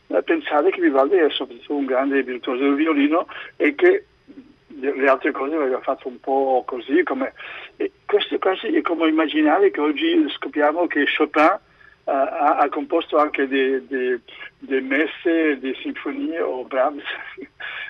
eh, 0.09 0.23
pensare 0.23 0.71
che 0.71 0.81
Vivaldi 0.81 1.17
era 1.17 1.31
soprattutto 1.31 1.75
un 1.75 1.85
grande 1.85 2.23
virtuoso 2.23 2.63
del 2.63 2.75
violino 2.75 3.27
e 3.57 3.75
che 3.75 4.05
le 4.81 5.09
altre 5.09 5.31
cose 5.33 5.55
aveva 5.55 5.81
fatto 5.81 6.09
un 6.09 6.19
po' 6.21 6.65
così. 6.67 7.03
Come, 7.03 7.33
queste 8.07 8.39
cose 8.39 8.69
è 8.69 8.81
come 8.83 9.09
immaginare 9.09 9.71
che 9.71 9.81
oggi 9.81 10.27
scopriamo 10.37 10.87
che 10.87 11.05
Chopin 11.17 11.59
uh, 12.05 12.11
ha, 12.11 12.57
ha, 12.57 12.69
composto 12.69 13.19
anche 13.19 13.47
delle 13.47 14.21
messe, 14.81 15.59
delle 15.59 15.77
sinfonie 15.81 16.41
o 16.41 16.65
Brahms 16.65 17.05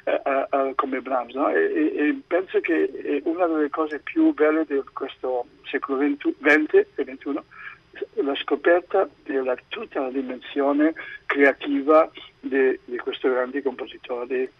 uh, 0.05 0.57
uh, 0.57 0.75
come 0.75 1.01
Brahms. 1.01 1.35
No? 1.35 1.49
E, 1.51 1.63
e, 1.63 2.21
penso 2.27 2.61
che 2.61 3.23
una 3.25 3.47
delle 3.47 3.71
cose 3.71 4.01
più 4.01 4.33
belle 4.35 4.65
di 4.67 4.81
questo 4.93 5.47
secolo 5.65 5.99
XX 5.99 6.87
e 6.97 7.05
XXI 7.05 7.41
la 8.15 8.35
scoperta 8.37 9.09
della 9.25 9.57
tutta 9.69 10.01
la 10.01 10.11
dimensione 10.11 10.95
creativa 11.27 12.11
di, 12.41 12.79
di 12.85 12.97
questo 12.99 13.31
grande 13.31 13.63
compositore 13.63 14.53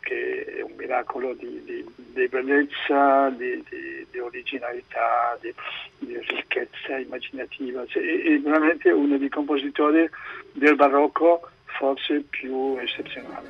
che 0.00 0.44
è 0.58 0.62
un 0.62 0.72
miracolo 0.76 1.34
di, 1.34 1.62
di, 1.64 1.84
di 1.96 2.28
bellezza, 2.28 3.28
di, 3.30 3.62
di 4.10 4.18
originalità, 4.18 5.38
di, 5.40 5.52
ricchezza 5.98 6.96
immaginativa. 6.96 7.84
Cioè, 7.86 8.02
è 8.02 8.40
veramente 8.40 8.90
uno 8.90 9.18
dei 9.18 9.28
compositori 9.28 10.08
del 10.52 10.76
barocco 10.76 11.50
forse 11.64 12.24
più 12.30 12.76
eccezionali. 12.78 13.46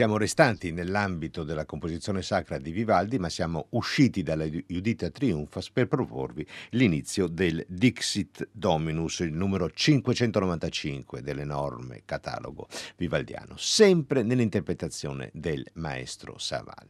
Siamo 0.00 0.16
restanti 0.16 0.72
nell'ambito 0.72 1.44
della 1.44 1.66
composizione 1.66 2.22
sacra 2.22 2.56
di 2.56 2.70
Vivaldi, 2.70 3.18
ma 3.18 3.28
siamo 3.28 3.66
usciti 3.72 4.22
dalla 4.22 4.46
Judita 4.46 5.10
Triumphas 5.10 5.68
per 5.68 5.88
proporvi 5.88 6.46
l'inizio 6.70 7.26
del 7.26 7.62
Dixit 7.68 8.48
Dominus, 8.50 9.18
il 9.18 9.34
numero 9.34 9.68
595 9.70 11.20
dell'enorme 11.20 12.00
catalogo 12.06 12.66
vivaldiano, 12.96 13.58
sempre 13.58 14.22
nell'interpretazione 14.22 15.28
del 15.34 15.66
maestro 15.74 16.38
Saval. 16.38 16.86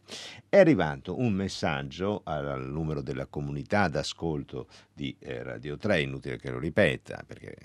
È 0.48 0.58
arrivato 0.58 1.18
un 1.18 1.32
messaggio 1.32 2.20
al 2.22 2.64
numero 2.70 3.02
della 3.02 3.26
comunità 3.26 3.88
d'ascolto 3.88 4.68
di 4.94 5.16
eh, 5.18 5.42
Radio 5.42 5.76
3, 5.76 6.02
inutile 6.02 6.38
che 6.38 6.52
lo 6.52 6.60
ripeta 6.60 7.24
perché 7.26 7.56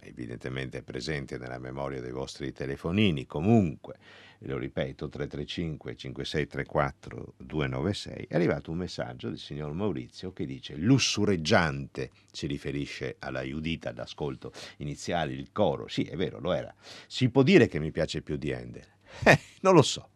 evidentemente 0.00 0.78
è 0.78 0.82
presente 0.82 1.36
nella 1.36 1.58
memoria 1.58 2.00
dei 2.00 2.10
vostri 2.10 2.52
telefonini, 2.52 3.26
comunque 3.26 3.98
lo 4.46 4.58
ripeto, 4.58 5.08
335 5.08 5.96
5634 5.96 7.34
296, 7.38 8.26
è 8.28 8.34
arrivato 8.34 8.70
un 8.70 8.78
messaggio 8.78 9.28
del 9.28 9.38
signor 9.38 9.72
Maurizio 9.72 10.32
che 10.32 10.46
dice 10.46 10.76
lussureggiante, 10.76 12.10
si 12.30 12.46
riferisce 12.46 13.16
alla 13.18 13.42
Judita 13.42 13.92
d'ascolto 13.92 14.52
iniziale, 14.78 15.32
il 15.32 15.50
coro, 15.52 15.88
sì 15.88 16.04
è 16.04 16.16
vero, 16.16 16.40
lo 16.40 16.52
era. 16.52 16.74
Si 17.06 17.28
può 17.30 17.42
dire 17.42 17.66
che 17.66 17.78
mi 17.78 17.90
piace 17.90 18.22
più 18.22 18.36
di 18.36 18.52
Handel? 18.52 18.92
Eh, 19.24 19.38
non 19.60 19.74
lo 19.74 19.82
so, 19.82 20.08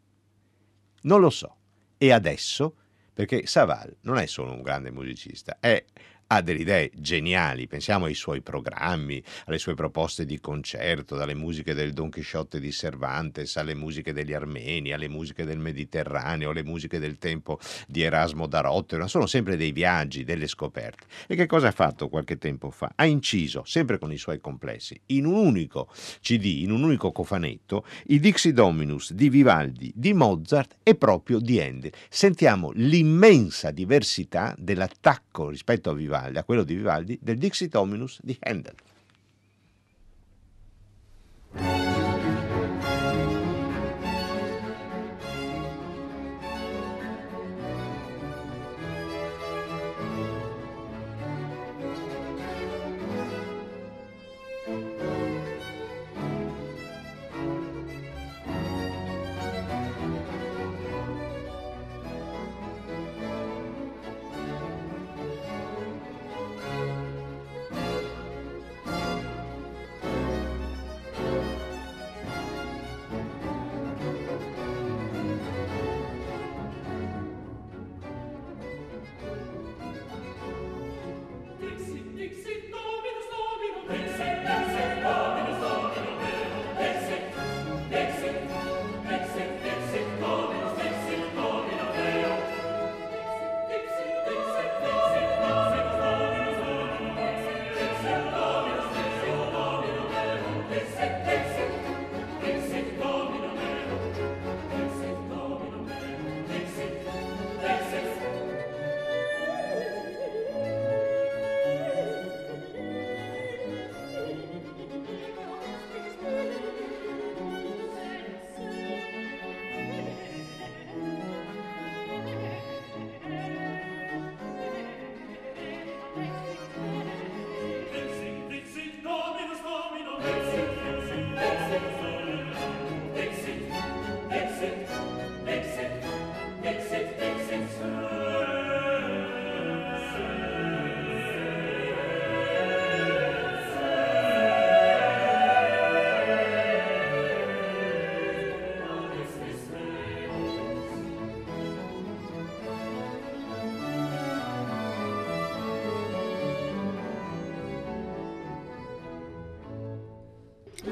non 1.03 1.21
lo 1.21 1.31
so. 1.31 1.57
E 1.97 2.11
adesso, 2.11 2.75
perché 3.12 3.47
Saval 3.47 3.97
non 4.03 4.19
è 4.19 4.27
solo 4.27 4.53
un 4.53 4.62
grande 4.62 4.91
musicista, 4.91 5.59
è 5.61 5.85
ha 6.31 6.43
delle 6.43 6.61
idee 6.61 6.91
geniali, 6.95 7.67
pensiamo 7.67 8.05
ai 8.05 8.14
suoi 8.14 8.43
programmi, 8.43 9.23
alle 9.47 9.59
sue 9.59 9.75
proposte 9.75 10.27
di 10.27 10.38
concerto, 10.41 11.17
dalle 11.17 11.35
musiche 11.35 11.73
del 11.73 11.95
Don 11.95 12.11
Chisciotte 12.11 12.61
di 12.61 12.71
Cervantes, 12.71 13.57
alle 13.57 13.75
musiche 13.75 14.12
degli 14.12 14.35
armeni, 14.35 14.93
alle 14.93 15.09
musiche 15.09 15.45
del 15.45 15.59
Mediterraneo, 15.59 16.51
alle 16.51 16.62
musiche 16.62 16.99
del 16.99 17.17
tempo 17.17 17.59
di 17.87 18.03
Erasmo 18.03 18.47
da 18.47 18.61
Rotterdam, 18.61 19.09
sono 19.09 19.27
sempre 19.27 19.57
dei 19.57 19.73
viaggi, 19.73 20.25
delle 20.25 20.49
scoperte. 20.49 21.07
E 21.27 21.35
che 21.35 21.47
cosa 21.47 21.69
ha 21.69 21.73
fatto 21.73 22.11
qualche 22.11 22.37
tempo 22.37 22.71
fa? 22.71 22.93
Ha 22.95 23.07
inciso, 23.07 23.62
sempre 23.64 23.99
con 23.99 24.12
i 24.12 24.19
suoi 24.19 24.38
complessi, 24.38 25.01
in 25.07 25.25
un 25.25 25.35
unico 25.35 25.88
CD, 26.21 26.61
in 26.61 26.73
un 26.73 26.83
unico 26.83 27.11
cofanetto, 27.11 27.87
i 28.09 28.21
Dixie 28.21 28.53
Dominus 28.53 29.14
di 29.14 29.31
Vivaldi, 29.31 29.91
di 29.95 30.12
Mozart 30.12 30.77
e 30.83 30.95
proprio 30.95 31.38
di 31.38 31.59
Handel. 31.59 31.93
Sentiamo 32.11 32.71
l'immensa 32.75 33.71
diversità 33.71 34.55
dell'attacco 34.59 35.49
rispetto 35.49 35.88
a 35.88 35.95
Vivaldi 35.95 36.17
Vivaldi, 36.19 36.39
a 36.39 36.45
quello 36.45 36.65
di 36.65 36.75
Vivaldi, 36.75 37.19
del 37.21 37.39
Dixit 37.39 37.75
Hominus 37.75 38.21
di 38.23 38.37
Handel. 38.41 38.75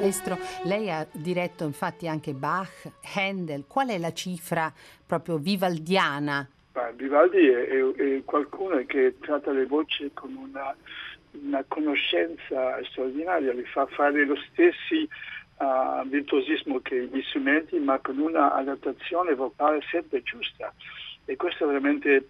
Maestro, 0.06 0.38
lei 0.62 0.88
ha 0.88 1.04
diretto 1.10 1.64
infatti 1.64 2.06
anche 2.06 2.32
Bach, 2.32 2.92
Handel, 3.16 3.64
qual 3.66 3.88
è 3.88 3.98
la 3.98 4.12
cifra 4.12 4.72
proprio 5.04 5.36
vivaldiana? 5.36 6.48
Vivaldi 6.94 7.48
è, 7.48 7.66
è, 7.66 7.92
è, 7.94 8.24
qualcuno 8.24 8.80
che 8.86 9.16
tratta 9.18 9.50
le 9.50 9.66
voci 9.66 10.08
con 10.14 10.32
una, 10.36 10.76
una 11.42 11.64
conoscenza 11.66 12.78
straordinaria, 12.84 13.52
li 13.52 13.64
fa 13.64 13.86
fare 13.86 14.24
lo 14.24 14.36
stesso 14.36 14.94
uh, 14.94 16.06
virtuosismo 16.06 16.78
che 16.82 17.08
gli 17.12 17.22
strumenti, 17.22 17.76
ma 17.80 17.98
con 17.98 18.18
una 18.18 18.54
adattazione 18.54 19.34
vocale 19.34 19.80
sempre 19.90 20.22
giusta. 20.22 20.72
E 21.24 21.34
questo 21.34 21.64
è 21.64 21.66
veramente 21.66 22.28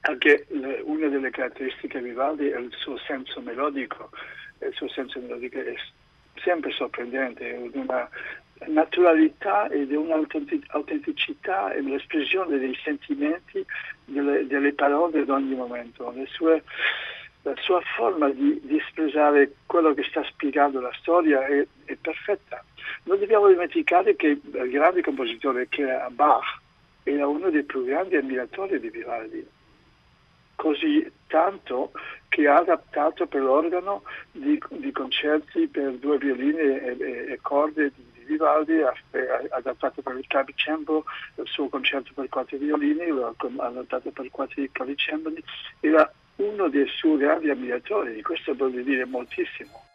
anche 0.00 0.46
le, 0.48 0.80
una 0.84 1.08
delle 1.08 1.28
caratteristiche 1.28 1.98
di 1.98 2.08
Vivaldi 2.08 2.48
è 2.48 2.56
il 2.56 2.72
suo 2.78 2.96
senso 2.96 3.42
melodico. 3.42 4.08
Il 4.60 4.72
suo 4.72 4.88
senso 4.88 5.20
melodico 5.20 5.58
è 5.58 5.74
sempre 6.42 6.70
sorprendente, 6.70 7.68
di 7.70 7.78
una 7.78 8.08
naturalità 8.66 9.68
e 9.68 9.86
di 9.86 9.94
un'autenticità 9.94 11.72
e 11.72 11.80
l'espressione 11.80 12.58
dei 12.58 12.76
sentimenti, 12.82 13.64
delle, 14.04 14.46
delle 14.46 14.72
parole 14.72 15.20
ad 15.20 15.30
ogni 15.30 15.54
momento. 15.54 16.12
Sue, 16.26 16.62
la 17.42 17.54
sua 17.60 17.80
forma 17.96 18.28
di, 18.28 18.60
di, 18.62 18.76
espressare 18.76 19.54
quello 19.66 19.94
che 19.94 20.02
sta 20.04 20.22
spiegando 20.24 20.80
la 20.80 20.92
storia 21.00 21.46
è, 21.46 21.66
è, 21.84 21.96
perfetta. 21.96 22.62
Non 23.04 23.18
dobbiamo 23.18 23.48
dimenticare 23.48 24.14
che 24.16 24.26
il 24.26 24.70
grande 24.70 25.00
compositore 25.00 25.68
che 25.68 25.82
era 25.82 26.10
Bach 26.10 26.58
era 27.02 27.26
uno 27.26 27.48
dei 27.48 27.64
più 27.64 27.84
grandi 27.84 28.16
ammiratori 28.16 28.78
di 28.78 28.90
Vivaldi 28.90 29.46
così 30.60 31.10
tanto 31.26 31.92
che 32.30 32.46
ha 32.46 32.58
adattato 32.58 33.26
per 33.26 33.42
l'organo 33.42 34.04
di, 34.30 34.58
di 34.68 34.92
concerti 34.92 35.66
per 35.66 35.94
due 35.94 36.16
violini 36.16 36.58
e, 36.58 36.96
e, 36.98 37.32
e 37.32 37.38
corde 37.42 37.90
di, 37.94 38.06
di 38.14 38.24
Vivaldi, 38.24 38.80
ha, 38.80 38.88
ha 38.88 39.56
adattato 39.56 40.00
per 40.00 40.16
il 40.16 40.26
clavicembalo 40.28 41.04
il 41.34 41.46
suo 41.46 41.68
concerto 41.68 42.12
per 42.14 42.28
quattro 42.28 42.56
violini, 42.56 43.08
l'ha 43.08 43.34
adattato 43.58 44.10
per 44.12 44.30
quattro 44.30 44.62
clavicembali, 44.70 45.42
era 45.80 46.10
uno 46.36 46.68
dei 46.68 46.86
suoi 46.86 47.18
grandi 47.18 47.50
ammiratori, 47.50 48.22
questo 48.22 48.54
vuol 48.54 48.80
dire 48.82 49.04
moltissimo. 49.04 49.89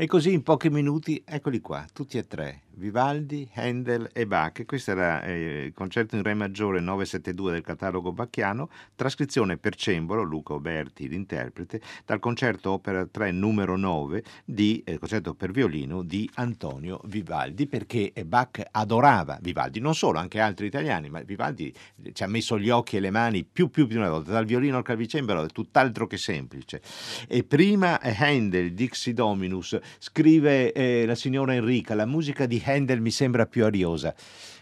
E 0.00 0.06
così 0.06 0.32
in 0.32 0.44
pochi 0.44 0.70
minuti, 0.70 1.20
eccoli 1.26 1.60
qua, 1.60 1.84
tutti 1.92 2.18
e 2.18 2.26
tre, 2.28 2.62
Vivaldi, 2.78 3.48
Handel 3.54 4.08
e 4.12 4.26
Bach. 4.26 4.64
Questo 4.64 4.92
era 4.92 5.22
eh, 5.22 5.64
il 5.66 5.72
concerto 5.74 6.16
in 6.16 6.22
Re 6.22 6.34
maggiore 6.34 6.80
972 6.80 7.52
del 7.52 7.62
catalogo 7.62 8.12
bacchiano, 8.12 8.70
trascrizione 8.94 9.56
per 9.56 9.74
cembalo, 9.74 10.22
Luca 10.22 10.54
Oberti, 10.54 11.08
l'interprete, 11.08 11.80
dal 12.04 12.18
concerto 12.18 12.70
opera 12.70 13.06
3 13.06 13.30
numero 13.32 13.76
9 13.76 14.22
di 14.44 14.82
eh, 14.84 14.98
concerto 14.98 15.34
per 15.34 15.50
violino 15.50 16.02
di 16.02 16.28
Antonio 16.34 17.00
Vivaldi, 17.04 17.66
perché 17.66 18.12
Bach 18.24 18.62
adorava 18.70 19.38
Vivaldi, 19.40 19.80
non 19.80 19.94
solo, 19.94 20.18
anche 20.18 20.40
altri 20.40 20.66
italiani, 20.66 21.10
ma 21.10 21.20
Vivaldi 21.20 21.74
ci 22.12 22.22
ha 22.22 22.26
messo 22.26 22.58
gli 22.58 22.70
occhi 22.70 22.96
e 22.96 23.00
le 23.00 23.10
mani 23.10 23.44
più 23.44 23.68
più 23.70 23.86
più 23.86 23.86
di 23.86 23.96
una 23.96 24.10
volta, 24.10 24.32
dal 24.32 24.44
violino 24.44 24.76
al 24.76 24.82
clavicembalo, 24.82 25.44
è 25.44 25.48
tutt'altro 25.48 26.06
che 26.06 26.16
semplice. 26.16 26.80
E 27.26 27.44
prima 27.44 28.00
Handel, 28.00 28.72
Dixie 28.72 29.12
Dominus, 29.12 29.78
scrive 29.98 30.72
eh, 30.72 31.06
la 31.06 31.14
signora 31.14 31.54
Enrica, 31.54 31.94
la 31.94 32.06
musica 32.06 32.46
di 32.46 32.58
Handel 32.68 33.00
mi 33.00 33.10
sembra 33.10 33.46
più 33.46 33.64
ariosa. 33.64 34.14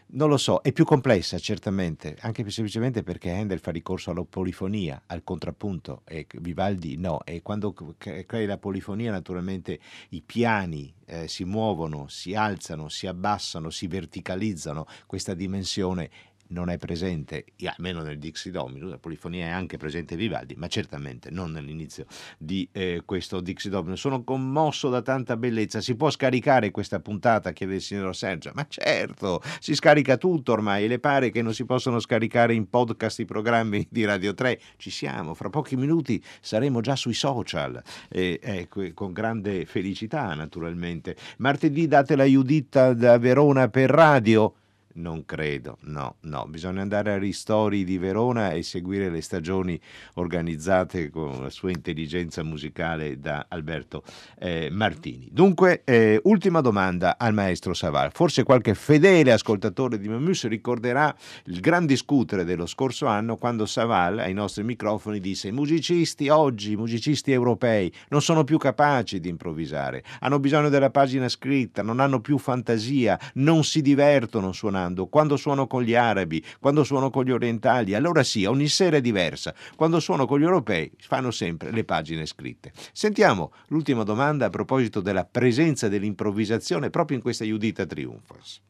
Non 0.08 0.28
lo 0.28 0.36
so, 0.36 0.62
è 0.62 0.70
più 0.70 0.84
complessa 0.84 1.36
certamente, 1.38 2.16
anche 2.20 2.44
più 2.44 2.52
semplicemente 2.52 3.02
perché 3.02 3.32
Handel 3.32 3.58
fa 3.58 3.72
ricorso 3.72 4.12
alla 4.12 4.24
polifonia, 4.24 5.02
al 5.06 5.24
contrappunto, 5.24 6.02
e 6.04 6.26
Vivaldi 6.38 6.96
no, 6.96 7.24
e 7.24 7.42
quando 7.42 7.74
crei 7.98 8.46
la 8.46 8.58
polifonia 8.58 9.10
naturalmente 9.10 9.80
i 10.10 10.22
piani 10.22 10.94
eh, 11.06 11.26
si 11.26 11.44
muovono, 11.44 12.06
si 12.06 12.36
alzano, 12.36 12.88
si 12.88 13.08
abbassano, 13.08 13.68
si 13.70 13.88
verticalizzano, 13.88 14.86
questa 15.06 15.34
dimensione 15.34 16.10
non 16.48 16.68
è 16.70 16.78
presente, 16.78 17.44
almeno 17.64 18.02
nel 18.02 18.18
Dixie 18.18 18.50
Dominus, 18.50 18.90
la 18.90 18.98
polifonia 18.98 19.46
è 19.46 19.50
anche 19.50 19.76
presente 19.76 20.16
Vivaldi, 20.16 20.54
ma 20.56 20.68
certamente 20.68 21.30
non 21.30 21.52
nell'inizio 21.52 22.06
di 22.38 22.68
eh, 22.72 23.02
questo 23.04 23.40
Dixie 23.40 23.70
Dominus. 23.70 24.00
Sono 24.00 24.22
commosso 24.22 24.88
da 24.88 25.02
tanta 25.02 25.36
bellezza. 25.36 25.80
Si 25.80 25.96
può 25.96 26.10
scaricare 26.10 26.70
questa 26.70 27.00
puntata, 27.00 27.52
chiede 27.52 27.76
il 27.76 27.80
signor 27.80 28.14
Sergio? 28.14 28.52
Ma 28.54 28.66
certo, 28.68 29.42
si 29.60 29.74
scarica 29.74 30.16
tutto 30.16 30.52
ormai. 30.52 30.86
Le 30.86 30.98
pare 30.98 31.30
che 31.30 31.42
non 31.42 31.54
si 31.54 31.64
possono 31.64 31.98
scaricare 31.98 32.54
in 32.54 32.68
podcast 32.68 33.18
i 33.20 33.24
programmi 33.24 33.86
di 33.90 34.04
Radio 34.04 34.34
3? 34.34 34.60
Ci 34.76 34.90
siamo, 34.90 35.34
fra 35.34 35.50
pochi 35.50 35.76
minuti 35.76 36.22
saremo 36.40 36.80
già 36.80 36.96
sui 36.96 37.14
social, 37.14 37.82
eh, 38.08 38.38
eh, 38.42 38.68
con 38.94 39.12
grande 39.12 39.64
felicità 39.64 40.34
naturalmente. 40.34 41.16
Martedì 41.38 41.86
date 41.86 42.16
la 42.16 42.24
Judita 42.24 42.92
da 42.92 43.18
Verona 43.18 43.68
per 43.68 43.90
radio. 43.90 44.54
Non 44.96 45.26
credo, 45.26 45.76
no, 45.82 46.16
no, 46.22 46.46
bisogna 46.48 46.80
andare 46.80 47.12
a 47.12 47.18
Ristori 47.18 47.84
di 47.84 47.98
Verona 47.98 48.52
e 48.52 48.62
seguire 48.62 49.10
le 49.10 49.20
stagioni 49.20 49.78
organizzate 50.14 51.10
con 51.10 51.42
la 51.42 51.50
sua 51.50 51.70
intelligenza 51.70 52.42
musicale 52.42 53.20
da 53.20 53.44
Alberto 53.50 54.02
eh, 54.38 54.70
Martini. 54.70 55.28
Dunque, 55.30 55.82
eh, 55.84 56.18
ultima 56.24 56.62
domanda 56.62 57.18
al 57.18 57.34
maestro 57.34 57.74
Saval. 57.74 58.10
Forse 58.10 58.42
qualche 58.42 58.72
fedele 58.74 59.32
ascoltatore 59.32 59.98
di 59.98 60.08
Mamus 60.08 60.46
ricorderà 60.46 61.14
il 61.44 61.60
gran 61.60 61.84
discutere 61.84 62.44
dello 62.44 62.64
scorso 62.64 63.04
anno 63.04 63.36
quando 63.36 63.66
Saval 63.66 64.20
ai 64.20 64.32
nostri 64.32 64.64
microfoni 64.64 65.20
disse 65.20 65.48
i 65.48 65.52
musicisti 65.52 66.30
oggi, 66.30 66.72
i 66.72 66.76
musicisti 66.76 67.32
europei, 67.32 67.92
non 68.08 68.22
sono 68.22 68.44
più 68.44 68.56
capaci 68.56 69.20
di 69.20 69.28
improvvisare, 69.28 70.02
hanno 70.20 70.40
bisogno 70.40 70.70
della 70.70 70.88
pagina 70.88 71.28
scritta, 71.28 71.82
non 71.82 72.00
hanno 72.00 72.20
più 72.22 72.38
fantasia, 72.38 73.20
non 73.34 73.62
si 73.62 73.82
divertono 73.82 74.52
suonando 74.52 74.84
suonando, 74.86 75.06
quando 75.06 75.36
suono 75.36 75.66
con 75.66 75.82
gli 75.82 75.94
arabi, 75.94 76.42
quando 76.60 76.84
suono 76.84 77.10
con 77.10 77.24
gli 77.24 77.30
orientali, 77.30 77.94
allora 77.94 78.22
sì, 78.22 78.44
ogni 78.44 78.68
sera 78.68 78.96
è 78.96 79.00
diversa. 79.00 79.54
Quando 79.74 80.00
suono 80.00 80.26
con 80.26 80.38
gli 80.38 80.44
europei 80.44 80.90
fanno 80.98 81.30
sempre 81.30 81.70
le 81.70 81.84
pagine 81.84 82.26
scritte. 82.26 82.70
Sentiamo 82.92 83.52
l'ultima 83.68 84.04
domanda 84.04 84.46
a 84.46 84.50
proposito 84.50 85.00
della 85.00 85.24
presenza 85.24 85.88
dell'improvvisazione 85.88 86.90
proprio 86.90 87.16
in 87.16 87.22
questa 87.22 87.44
Judita 87.44 87.84
Triumphas. 87.84 88.60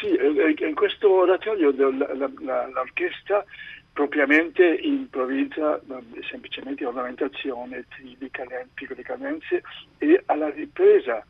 Sì, 0.00 0.06
eh, 0.06 0.54
eh, 0.58 0.66
in 0.66 0.74
questo 0.74 1.10
oratorio 1.10 1.70
l'orchestra 1.70 3.44
propriamente 3.92 4.64
improvvisa 4.64 5.80
semplicemente 6.30 6.86
ornamentazione, 6.86 7.84
trilli, 7.88 8.30
piccole 8.74 9.02
cadenze 9.02 9.62
e 9.98 10.22
alla 10.26 10.50
ripresa 10.50 11.24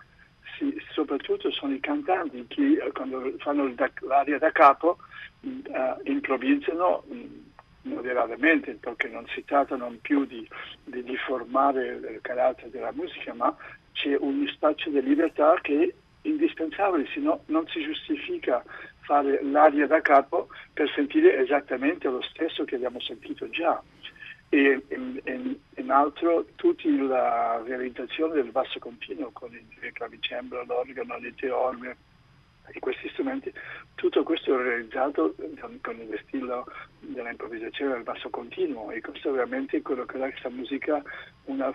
sì, 0.56 0.76
soprattutto 0.92 1.50
sono 1.50 1.74
i 1.74 1.80
cantanti 1.80 2.44
che 2.48 2.78
eh, 2.82 2.92
quando 2.92 3.34
fanno 3.38 3.72
l'aria 4.00 4.38
da 4.38 4.50
capo 4.50 4.98
uh, 5.40 6.00
improvvisano 6.04 7.04
mm, 7.12 7.40
moderatamente 7.82 8.74
perché 8.74 9.08
non 9.08 9.26
si 9.28 9.44
tratta 9.44 9.76
non 9.76 10.00
più 10.00 10.24
di, 10.24 10.48
di, 10.84 11.02
di 11.02 11.16
formare 11.16 11.86
il 11.86 12.18
carattere 12.22 12.70
della 12.70 12.92
musica 12.92 13.34
ma 13.34 13.54
c'è 13.92 14.16
un 14.18 14.46
spazio 14.52 14.90
di 14.90 15.02
libertà 15.02 15.58
che 15.60 15.82
è 15.82 15.94
indispensabile, 16.28 17.08
se 17.12 17.20
no 17.20 17.42
non 17.46 17.66
si 17.68 17.82
giustifica 17.82 18.62
fare 19.00 19.42
l'aria 19.42 19.86
da 19.86 20.00
capo 20.00 20.48
per 20.72 20.90
sentire 20.94 21.38
esattamente 21.38 22.08
lo 22.08 22.20
stesso 22.22 22.64
che 22.64 22.74
abbiamo 22.74 23.00
sentito 23.00 23.48
già 23.48 23.82
e 24.50 24.82
in, 24.88 25.20
in, 25.24 25.56
in, 25.76 25.90
altro 25.90 26.46
tutta 26.56 26.88
la 26.88 27.62
realizzazione 27.64 28.34
del 28.34 28.50
basso 28.50 28.78
continuo 28.78 29.30
con 29.32 29.52
il 29.52 29.92
clavicembalo, 29.92 30.64
l'organo, 30.64 31.18
le 31.18 31.34
teorme 31.34 31.96
e 32.70 32.78
questi 32.80 33.08
strumenti, 33.10 33.52
tutto 33.94 34.22
questo 34.22 34.58
è 34.58 34.62
realizzato 34.62 35.34
con 35.80 35.96
il 36.00 36.20
stile 36.26 36.62
dell'improvvisazione 37.00 37.94
del 37.94 38.02
basso 38.02 38.28
continuo 38.30 38.90
e 38.90 39.00
questo 39.00 39.30
è 39.30 39.32
veramente 39.32 39.80
quello 39.82 40.04
che 40.04 40.18
dà 40.18 40.26
a 40.26 40.30
questa 40.30 40.50
musica 40.50 41.02
una, 41.44 41.70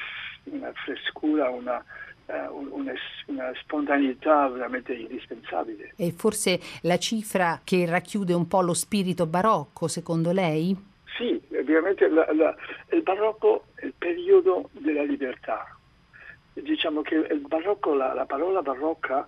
una 0.46 0.72
frescura, 0.74 1.50
una, 1.50 1.84
uh, 2.28 2.76
una, 2.76 2.94
una, 3.26 3.52
spontaneità 3.62 4.48
veramente 4.50 4.94
indispensabile. 4.94 5.94
E 5.96 6.12
forse 6.16 6.60
la 6.82 6.98
cifra 6.98 7.62
che 7.64 7.86
racchiude 7.86 8.34
un 8.34 8.48
po' 8.48 8.62
lo 8.62 8.74
spirito 8.74 9.26
barocco, 9.26 9.88
secondo 9.88 10.32
lei? 10.32 10.92
Sì, 11.18 11.40
ovviamente 11.56 12.08
la, 12.08 12.32
la, 12.34 12.56
il 12.92 13.04
barocco 13.04 13.66
è 13.76 13.86
il 13.86 13.94
periodo 13.98 14.70
della 14.72 15.04
libertà. 15.04 15.78
Diciamo 16.54 17.02
che 17.02 17.18
barocco, 17.48 17.94
la, 17.94 18.14
la 18.14 18.26
parola 18.26 18.62
barocca 18.62 19.28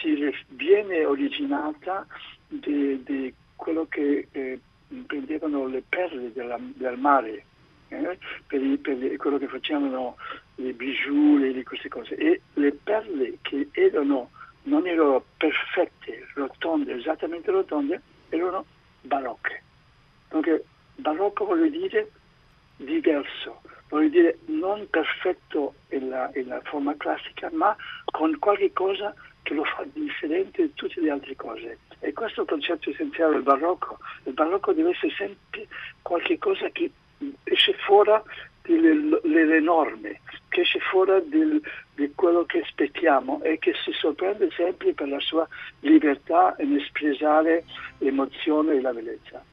si 0.00 0.32
viene 0.48 1.04
originata 1.04 2.06
di, 2.46 3.32
quello 3.56 3.86
che 3.88 4.28
eh, 4.30 4.60
prendevano 5.06 5.66
le 5.66 5.82
perle 5.88 6.32
della, 6.32 6.58
del 6.60 6.98
mare, 6.98 7.44
eh, 7.88 8.18
per, 8.46 8.62
i, 8.62 8.76
per, 8.78 9.16
quello 9.16 9.38
che 9.38 9.48
facevano 9.48 10.16
le 10.56 10.72
bijou, 10.72 11.36
le, 11.36 11.62
queste 11.64 11.88
cose. 11.88 12.14
E 12.16 12.42
le 12.54 12.72
perle 12.72 13.38
che 13.42 13.68
erano, 13.72 14.30
non 14.64 14.86
erano 14.86 15.24
perfette, 15.36 16.28
rotonde, 16.34 16.94
esattamente 16.94 17.50
rotonde, 17.50 18.00
erano 18.28 18.64
barocche. 19.00 19.62
Dunque, 20.28 20.64
barocco 21.34 21.44
vuol 21.44 21.68
dire 21.70 22.10
diverso, 22.76 23.60
vuol 23.88 24.08
dire 24.08 24.38
non 24.46 24.88
perfetto 24.88 25.74
nella, 25.88 26.30
forma 26.62 26.96
classica, 26.96 27.50
ma 27.52 27.76
con 28.10 28.38
qualche 28.38 28.72
cosa 28.72 29.12
che 29.42 29.54
lo 29.54 29.64
fa 29.64 29.84
differente 29.92 30.62
da 30.62 30.72
tutte 30.74 31.00
le 31.00 31.10
altre 31.10 31.36
cose. 31.36 31.78
E 31.98 32.12
questo 32.12 32.40
è 32.40 32.42
il 32.44 32.48
concetto 32.48 32.90
essenziale 32.90 33.34
del 33.34 33.42
barocco. 33.42 33.98
Il 34.24 34.32
barocco 34.32 34.72
deve 34.72 34.90
essere 34.90 35.12
sempre 35.16 35.66
qualche 36.02 36.38
cosa 36.38 36.68
che 36.70 36.90
esce 37.44 37.74
fuori 37.74 38.12
delle, 38.62 39.60
norme, 39.60 40.20
che 40.48 40.62
esce 40.62 40.78
fuori 40.78 41.28
del, 41.28 41.60
di 41.94 42.12
quello 42.14 42.44
che 42.44 42.60
aspettiamo 42.60 43.42
e 43.42 43.58
che 43.58 43.74
si 43.84 43.92
sorprende 43.92 44.50
sempre 44.52 44.94
per 44.94 45.08
la 45.08 45.20
sua 45.20 45.46
libertà 45.80 46.54
nell'espressare 46.58 47.64
l'emozione 47.98 48.74
e 48.74 48.80
la 48.80 48.92
bellezza. 48.92 49.44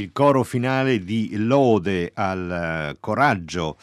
Il 0.00 0.12
coro 0.12 0.42
finale 0.42 1.00
di 1.00 1.36
lode 1.36 2.10
al 2.14 2.96
coraggio 3.00 3.76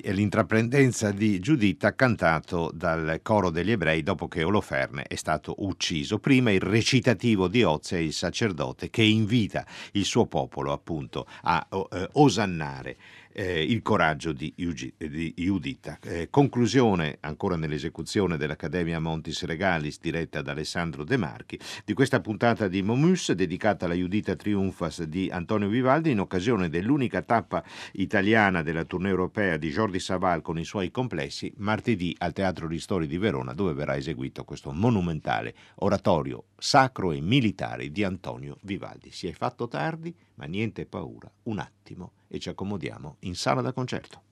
e 0.00 0.12
l'intraprendenza 0.12 1.10
di 1.10 1.40
Giuditta 1.40 1.94
cantato 1.94 2.70
dal 2.72 3.18
coro 3.22 3.50
degli 3.50 3.72
ebrei 3.72 4.02
dopo 4.02 4.28
che 4.28 4.44
Oloferne 4.44 5.02
è 5.02 5.16
stato 5.16 5.54
ucciso. 5.58 6.18
Prima 6.18 6.52
il 6.52 6.60
recitativo 6.60 7.48
di 7.48 7.64
Ozia, 7.64 7.98
il 7.98 8.12
sacerdote, 8.12 8.90
che 8.90 9.02
invita 9.02 9.66
il 9.92 10.04
suo 10.04 10.26
popolo 10.26 10.72
appunto 10.72 11.26
a 11.42 11.66
eh, 11.68 12.08
osannare 12.12 12.96
eh, 13.38 13.62
il 13.62 13.82
coraggio 13.82 14.32
di, 14.32 14.54
Ugi, 14.60 14.94
di 14.96 15.34
Judita. 15.36 15.98
Eh, 16.02 16.28
conclusione, 16.30 17.18
ancora 17.20 17.56
nell'esecuzione 17.56 18.38
dell'Accademia 18.38 18.98
Montis 18.98 19.44
Regalis, 19.44 20.00
diretta 20.00 20.40
da 20.40 20.52
Alessandro 20.52 21.04
De 21.04 21.18
Marchi, 21.18 21.58
di 21.84 21.92
questa 21.92 22.20
puntata 22.20 22.66
di 22.66 22.80
Momus, 22.80 23.32
dedicata 23.32 23.84
alla 23.84 23.94
Judita 23.94 24.34
Triumphas 24.36 25.02
di 25.02 25.28
Antonio 25.30 25.68
Vivaldi, 25.68 26.12
in 26.12 26.20
occasione 26.20 26.70
dell'unica 26.70 27.20
tappa 27.20 27.62
italiana 27.92 28.62
della 28.62 28.84
tournée 28.84 29.10
europea 29.10 29.58
di 29.58 29.70
Jordi 29.70 30.00
Saval 30.00 30.40
con 30.40 30.58
i 30.58 30.64
suoi 30.64 30.90
complessi, 30.90 31.52
martedì 31.58 32.14
al 32.18 32.32
Teatro 32.32 32.66
Ristori 32.66 33.06
di 33.06 33.18
Verona, 33.18 33.52
dove 33.52 33.74
verrà 33.74 33.96
eseguito 33.96 34.44
questo 34.44 34.72
monumentale 34.72 35.54
oratorio 35.76 36.44
sacro 36.56 37.12
e 37.12 37.20
militare 37.20 37.90
di 37.90 38.02
Antonio 38.02 38.56
Vivaldi. 38.62 39.10
Si 39.10 39.26
è 39.26 39.32
fatto 39.32 39.68
tardi, 39.68 40.14
ma 40.36 40.46
niente 40.46 40.86
paura, 40.86 41.30
un 41.44 41.58
attimo 41.58 42.12
e 42.28 42.38
ci 42.38 42.48
accomodiamo 42.48 43.16
in 43.20 43.34
sala 43.34 43.60
da 43.60 43.72
concerto. 43.72 44.25